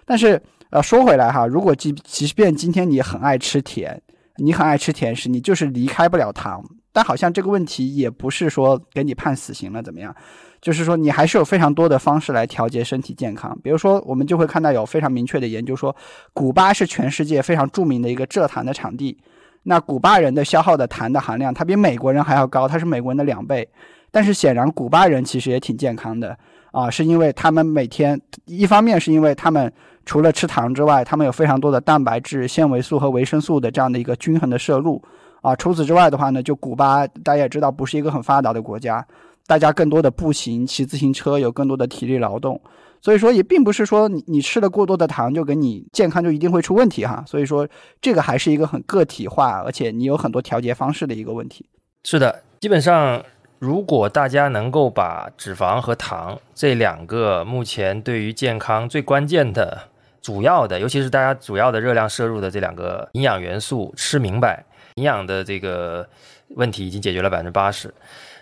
[0.07, 0.41] 但是
[0.71, 4.01] 呃，说回来哈，如果即即便今天你很爱吃甜，
[4.37, 10.15] 你很爱吃甜食，你就是离开不了糖，但好像这个问题也不是说给你判死刑了怎么样？
[10.63, 13.59] 就是说，你还是有非常多的方式来调节身体健康。
[13.63, 15.95] 比如说，我们就会看到有非常明确的研究说，
[16.33, 19.19] 古巴是全世界非常著名的一个蔗糖的产地。
[19.63, 23.69] 那古巴人的消耗的糖的含量，它比美国人还要高，它是美国人的两倍。
[24.11, 26.37] 但是显然，古巴人其实也挺健康的
[26.73, 29.73] 啊，是因为他们每天一方面是因为他们
[30.05, 35.03] 除了吃糖之外，他们有非常多的蛋白质、纤维素和维生素的这样的一个均衡的摄入
[35.43, 35.55] 啊。
[35.57, 39.07] 除此之外的话呢，就古巴大家也知道，不是一个很发达的国家。
[39.47, 42.61] 大家更多的步行、骑自行车，有更多的体力劳动，
[43.03, 47.25] 所以说也并不是说你你吃了过多的糖就给你健康就一定会出问题哈。
[47.27, 47.67] 所以说
[48.01, 51.67] 这个还是一个很个体化，而且你有很多调节方式的一个问题。
[52.05, 53.21] 是的，基本上
[53.61, 59.79] 如果大家能够把脂肪和糖这两个目前对于健康最关键的、
[60.23, 66.09] 主要的，尤其是大家主要的热量摄入的这两个营养元素吃明白，营养的这个
[66.57, 67.93] 问题已经解决了百分之八十。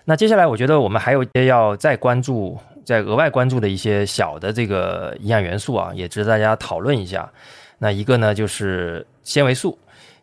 [0.04, 7.28] 那接下来，我觉得我们还有一些要再关注、再额外关注的一些小的这个营养元素啊，也值得大家讨论一下。
[7.78, 9.76] 那一个呢，就是纤维素。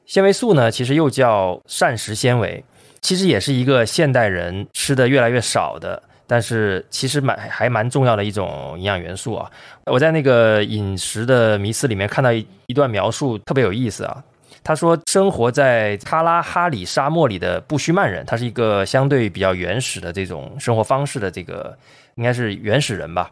[0.05, 2.63] 纤维素呢，其实又叫膳食纤维，
[3.05, 9.47] 其实也是一个现代人吃的越来越少的，但是其实蛮还蛮重要的一种营养元素啊。
[9.85, 14.23] 我在那个饮食的迷思里面看到一一段描述，特别有意思啊。
[14.63, 21.77] 他说，生活在卡拉哈里沙漠里的布须曼人，他是一个相对比较原始的这种生活方式的这个，
[22.15, 23.29] 应该是原始人吧。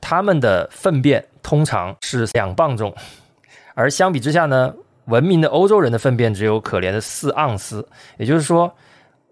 [0.00, 2.92] 他们的粪便通常是两磅重，
[3.74, 7.86] 而相比之下呢，文明的欧洲人的粪便只有可怜的四盎司。
[8.18, 8.74] 也就是说，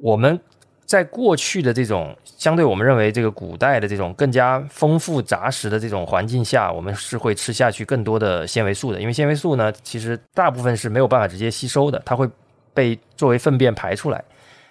[0.02, 0.38] 我们。
[0.84, 9.00] 在过去的这种相对我们认为这个古代的这种更加丰富杂食的这种环境下，我们是会吃下去更多的纤维素的。
[9.00, 12.28] 因为纤维素呢，其实大部分是没有办法直接吸收的，它会
[12.74, 14.22] 被作为粪便排出来。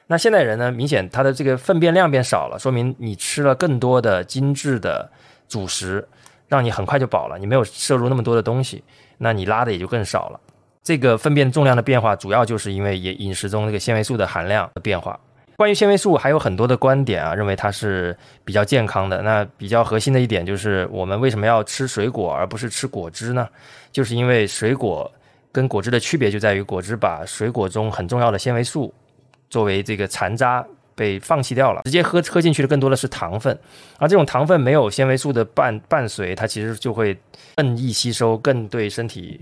[0.05, 5.09] 那现代人呢，明显他的这个粪便量变少了，说明你吃了更多的精致的
[5.47, 6.07] 主食，
[6.47, 8.83] 让你很快就饱了，你没有摄入那么多的东西，
[9.17, 10.39] 那你拉的也就更少了。
[10.83, 15.19] 这个粪便重量的变化，主要就是因为饮饮食中这个纤维素的含量的变化。
[15.55, 19.21] 关于纤维素还有很多的观点啊，认为它是比较健康的。
[19.21, 23.47] 那比较核心的一点就是，我们为什么要吃水果而不是吃果汁呢？
[23.91, 25.11] 就是因为水果
[25.51, 28.91] 跟果汁的区别就在于，果汁把水果中很重要的纤维素
[29.51, 30.65] 作为这个残渣
[30.95, 33.55] 被放弃掉了，直接喝喝进去的更多的是糖分。
[33.99, 37.15] 而这种糖分没有纤维素的伴伴随，它其实就会
[37.57, 39.39] 更易吸收，更对身体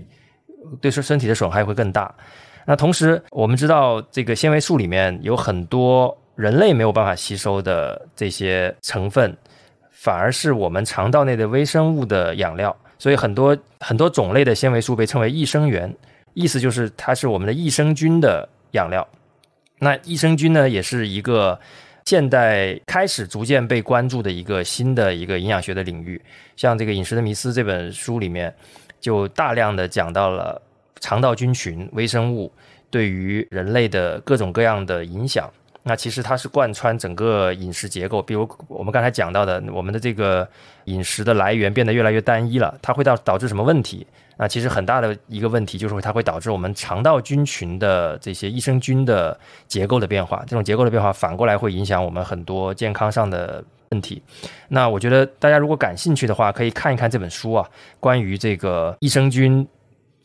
[0.80, 2.14] 对身身体的损害会更大。
[2.66, 9.36] 那同时，我们知道这个纤维素里面有很多人类没有办法吸收的这些成分，
[9.90, 12.74] 反而是我们肠道内的微生物的养料。
[12.98, 15.92] 所以很多很多种类的纤维素被称为益生元，
[16.34, 19.06] 意思就是它是我们的益生菌的养料。
[19.78, 21.58] 那益生菌呢，也是一个
[22.04, 26.20] 现代开始逐渐被关注的一个新的一个营养学的领域。
[26.56, 28.54] 像这个《饮食的迷思》这本书里面，
[29.00, 30.60] 就大量的讲到了。
[31.02, 32.52] 肠道菌群、微生物
[32.90, 35.50] 对于人类的各种各样的影响，
[35.82, 38.20] 那其实它是贯穿整个饮食结构。
[38.20, 40.46] 比如我们刚才讲到的，我们的这个
[40.84, 44.06] 饮食的来源变得越来越单一了，它会导导致什么问题？
[44.36, 50.44] 那其实很大的一个问题就是它会导致我们肠道菌群的这些益生菌的结构的变化。
[50.46, 54.22] 这种结构的变化反过来会影响我们很多健康上的问题。
[54.68, 57.68] 那我觉得大家如果感兴趣的话，可以看一看这本书啊，
[57.98, 59.66] 关于这个益生菌。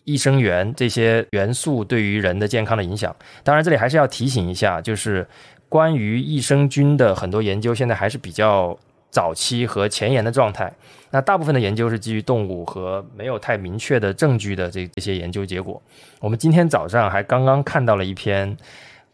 [0.07, 5.27] 益生元这些元素对于人的健康的影响，当然这里还是要提醒一下，就是
[5.67, 8.77] 关于益生菌的很多研究现在还是比较
[9.09, 10.71] 早期和前沿的状态。
[11.09, 15.81] 那大部分的研究是基于动物和没有太明确的证据的这这些研究结果。
[16.19, 18.55] 我们今天早上还刚刚看到了一篇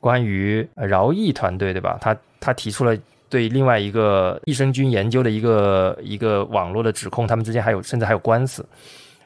[0.01, 1.97] 关于饶毅团队，对吧？
[2.01, 2.93] 他他提出了
[3.31, 8.63] 对另外一个益生菌研究的一个一个网络的指控，他们之间还有甚至还有官司。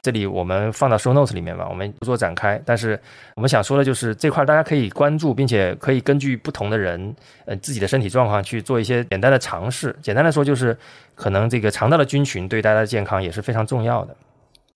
[0.00, 2.62] 这里我们放到 show notes 里面吧，我们不做展开。
[2.64, 2.96] 但是
[3.34, 7.12] 我们想说的就是这块大家可以关注，并且可以根据不同的人
[7.44, 9.96] 呃自己的身体状况去做一些简单的尝试。
[10.00, 10.78] 简单的说就是，
[11.16, 14.16] 可能这个肠道的菌群对大家的健康也是非常重要的。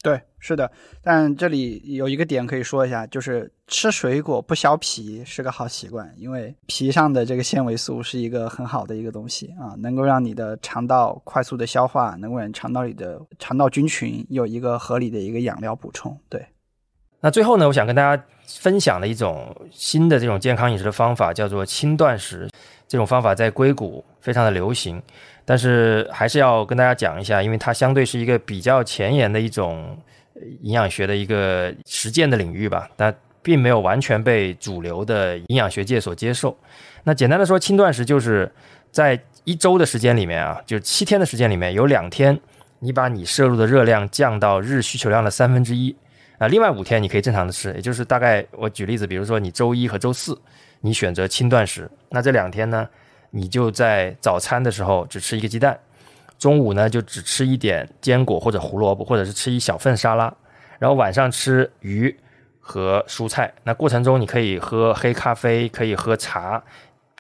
[0.03, 0.71] 对，是的，
[1.03, 16.19] 但这里有一个点可以说一下，就是吃水果不削皮是个好习惯，因为皮上的这个纤维素是一个很好的一个东西啊，能够让你的肠道快速的消化，能够让肠道里的肠道菌群有一个合理的一个养料补充。
[16.31, 16.47] 对，
[17.21, 22.49] 那最后呢，我想跟大家分享的一种新的这种健康饮食的方法，叫做轻断食。
[22.89, 25.01] 这种方法在硅谷非常的流行。
[25.51, 29.99] 但是还是要跟大家讲一下，因为它相对是一个比较前沿的一种
[30.63, 36.57] 营养学的一个实践的领域吧，但并没有完全被主流的营养学界所接受。
[37.03, 38.49] 那简单的说，轻断食就是
[38.93, 42.39] 在一周的时间里面啊，就是七天的时间里面，有两天
[42.79, 45.93] 你把你摄入的热量降到日需求量的三分之一
[46.39, 50.41] 啊，另外五天你可以正常的吃，也就是大概我举例子，比如说你周一和周四
[50.81, 52.89] 你选择轻断食，那这两天呢？
[53.31, 55.79] 你就在早餐的时候只吃一个鸡蛋，
[56.39, 60.33] 中午呢就只吃一点坚果或者胡萝卜，或者是吃一小份沙拉，
[60.79, 62.15] 然后晚上吃鱼
[62.59, 63.53] 和蔬菜。
[63.63, 66.61] 那过程中你可以喝黑咖啡，可以喝茶，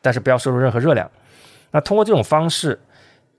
[0.02, 1.08] 但是不要摄入任何热量。
[1.70, 2.76] 那通过这种方式，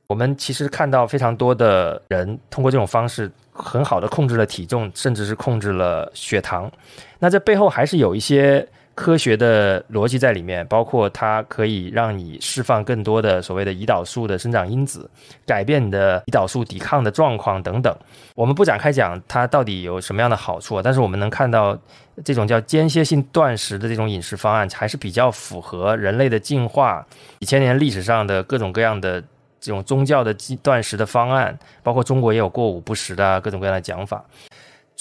[0.08, 6.72] 我们其实看到非常多的人通过这种方式很好的控制了体重，甚至是控制了血糖。
[7.20, 8.66] 那这背后还是有一些。
[8.94, 15.10] 科学的逻辑在里面，包括它可以让你释放更多的所谓的胰岛素的生长因子，
[15.46, 17.96] 改变你的胰岛素抵抗的状况等等。
[18.36, 21.78] 我们不展开讲它到底有什么样的好处，但是我们能看到
[22.24, 27.06] 这种叫间歇性断食的这种饮食方案，还是比较符合人类的进化
[27.40, 29.22] 几千年历史上的各种各样的
[29.60, 34.24] 这种宗教的断食的方案，包括中国也有过午不食的各种各样的讲法。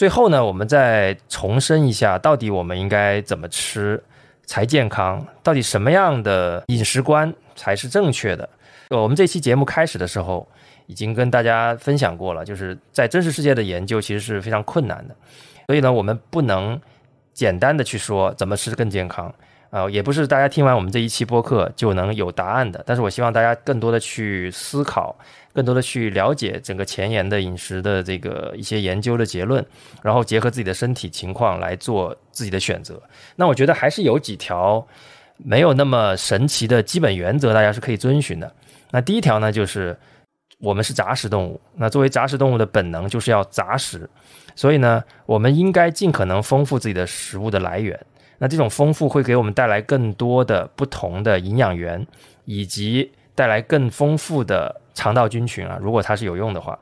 [0.01, 4.03] 最后呢，我们再重申一下，到底我们应该怎么吃
[4.47, 5.23] 才健康？
[5.43, 8.49] 到底什么样的饮食观才是正确的？
[8.89, 10.49] 呃我们这期节目开始的时候
[10.87, 15.15] 已经跟大家分享过了，就是在真实世界的研究其实是非常困难的，
[15.67, 16.81] 所以呢，我们不能
[17.35, 19.31] 简单的去说怎么吃更健康。
[19.69, 22.83] 啊，也不是大家听完我们这一期播客就能有答案的。
[22.85, 25.15] 但是我希望大家更多的去思考，
[25.53, 29.65] 更多的去了解整个前沿的饮食的这个一些研究的结论，
[30.03, 33.03] 然后结合自己的身体情况来做自己的选择。
[33.37, 34.87] 那我觉得还是有几条
[35.37, 38.53] 没有那么神奇的基本原则，大家是可以遵循的。
[38.91, 39.97] 那第一条呢，就是
[40.59, 44.09] 我们是杂食动物，那作为杂食动物的本能就是要杂食，
[44.55, 47.99] 所以呢，我们应该尽可能丰富自己的食物的来源。
[48.39, 52.07] 那这种丰富会给我们带来更多的不同的营养源，
[52.45, 53.11] 以及
[53.41, 55.79] 带来更丰富的肠道菌群啊。
[55.81, 56.79] 如果它是有用的话，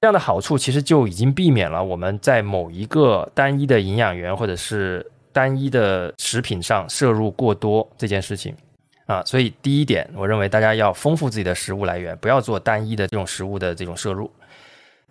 [0.00, 8.56] 这样的好处其实就已经避免了我们在某一个单一的营养源或者是单一的食品上摄入过多这件事情
[9.04, 9.22] 啊。
[9.26, 14.30] 所以第一点，我认为大家要丰富自己的食物来源，不要做单一的这种食物的这种摄入。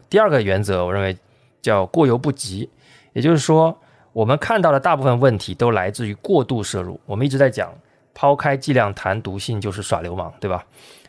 [0.09, 1.15] 第二个原则，我认为
[1.61, 2.67] 叫过犹不及，
[3.13, 3.77] 也就是说。
[4.11, 6.99] 我们看到的大部分问题都来自于过度摄入。
[7.05, 7.71] 我们一直在讲，
[8.19, 10.61] 抛开剂量谈毒性就是耍流氓，对吧？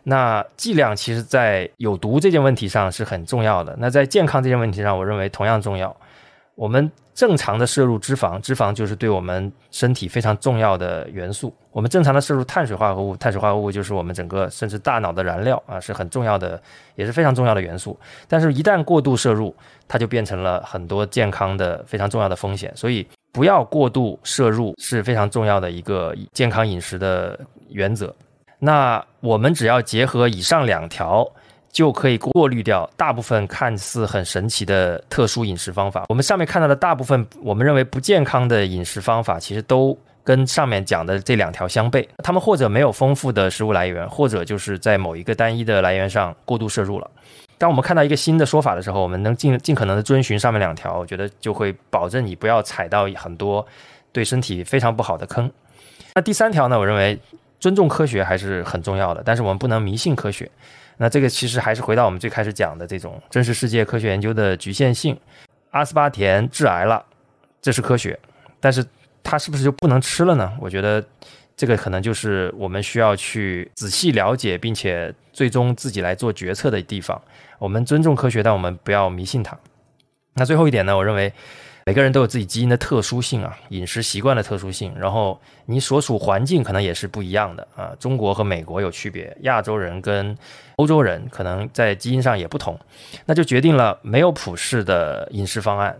[0.04, 3.74] 那剂量其实在有毒这件问题上是很重要的。
[3.80, 5.94] 那在健康这件问题上，我认为同样重要。
[6.54, 11.52] 我们正常的摄入脂肪，脂肪就是对我们身体非常重要的元素。
[11.72, 16.62] 我们正常的摄入碳水化合物，碳水化合物就是我们整个甚至大脑的燃料啊，是很重要的，
[16.94, 17.98] 也是非常重要的元素。
[18.28, 19.52] 但是，一旦过度摄入，
[19.88, 22.72] 它就变成了很多健康的非常重要的风险。
[22.76, 28.14] 所以，不要过度摄入是非常重要的一个健康饮食的原则。
[28.58, 31.30] 那我们只要结合以上两条。
[31.72, 36.06] 就可以过滤掉大部分看似很神奇的特殊饮食方法。
[36.08, 42.04] 我们上面看到的大部分我们认为不健康的饮食方法，其实都跟上面讲的这两条相悖。
[42.24, 47.08] 他们或者没有丰富的食物来源，或者就是在某一个单一的来源上过度摄入了。
[47.60, 53.64] 当我们看到一个新的说法的时候，我们能尽尽可能的遵循上面两条，我觉得就会保证你不要踩到很多
[54.12, 55.52] 对身体非常不好的坑。
[56.14, 56.78] 那第三条呢？
[56.78, 57.20] 我认为
[57.58, 60.50] 尊重科学还是很重要的，但是我们不能迷信科学。
[60.96, 65.14] 那这个其实还是回到我们最开始讲的这种真实世界科学研究的局限性。
[65.72, 67.04] 阿斯巴甜致癌了，
[67.60, 68.18] 这是科学，
[68.58, 68.82] 但是
[69.22, 70.50] 它是不是就不能吃了呢？
[70.58, 71.04] 我觉得
[71.60, 77.20] 这个可能就是我们需要去仔细了解，并且最终自己来做决策的地方。
[77.58, 79.54] 我们尊重科学，但我们不要迷信它。
[80.36, 80.96] 那最后一点呢？
[80.96, 81.30] 我认为。
[81.86, 87.90] 每个人都有自己基因的特殊性啊，饮食习惯的特殊性，然后你所处环境可能也是不一样的啊。
[87.98, 90.36] 中国和美国有区别，亚洲人跟
[90.76, 92.78] 欧洲人可能在基因上也不同，
[93.24, 95.98] 那就决定了没有普世的饮食方案。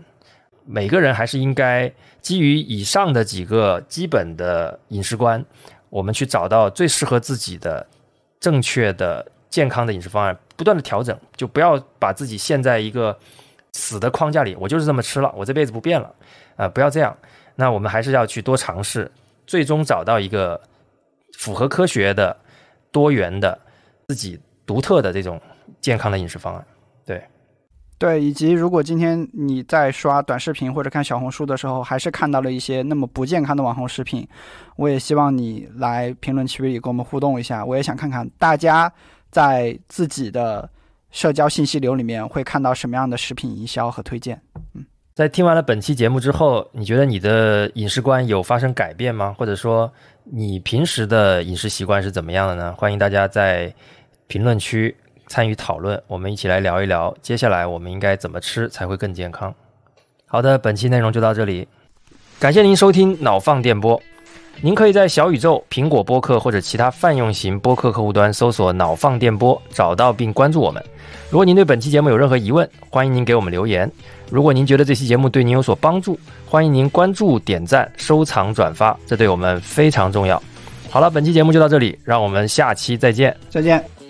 [0.65, 1.91] 每个人还是应该
[2.21, 5.43] 基于以上的几个基本的饮食观，
[5.89, 7.85] 我们去找到最适合自己的
[8.39, 13.17] 正确的健康的饮食方案，不断的调整，就不要把自己陷在一个
[13.73, 14.55] 死的框架里。
[14.55, 16.13] 我就是这么吃了，我这辈子不变了，
[16.55, 17.15] 啊，不要这样。
[17.55, 19.11] 那我们还是要去多尝试，
[19.45, 20.59] 最终找到一个
[21.37, 22.35] 符合科学的、
[22.91, 23.59] 多元的、
[24.07, 25.41] 自己独特的这种
[25.81, 26.65] 健康的饮食方案。
[27.05, 27.21] 对。
[28.01, 34.27] 对，以及如果今天你在刷短视频或者看小红书的时候，还是看到了一些那么不健康的网红视频，
[34.75, 37.63] 我也希望你来评论区里跟我们互动一下。
[37.63, 38.91] 我也想看看大家
[39.29, 40.67] 在自己的
[41.11, 44.41] 社交信息流里面会看到什么样的食品营销和推荐。
[44.73, 44.83] 嗯，
[45.13, 49.35] 在听完了本期节目之后，你觉得你的饮食观有发生改变吗？
[49.37, 49.93] 或者说
[50.23, 52.73] 你平时的饮食习惯是怎么样的呢？
[52.75, 53.71] 欢迎大家在
[54.25, 54.95] 评论区。
[55.31, 59.55] 参与讨论，我们一起来聊一聊，接下来我们应该怎么吃才会更健康。
[60.25, 61.65] 好的，本期内容就到这里，
[62.37, 63.97] 感谢您收听脑放电波。
[64.59, 70.83] 您可以在小宇宙、苹果播客或者其他泛用型播客客户端搜索“脑放电波”，找到并关注我们。
[71.29, 73.89] 如果您对本期节目有任何疑问，欢迎您给我们留言。
[74.29, 80.43] 如果您觉得这期节目对您有所帮助，欢迎您关注、点赞、收藏、转发，这对我们非常重要。
[80.89, 84.00] 好了，本期节目就到这里，让我们下期再见，再见。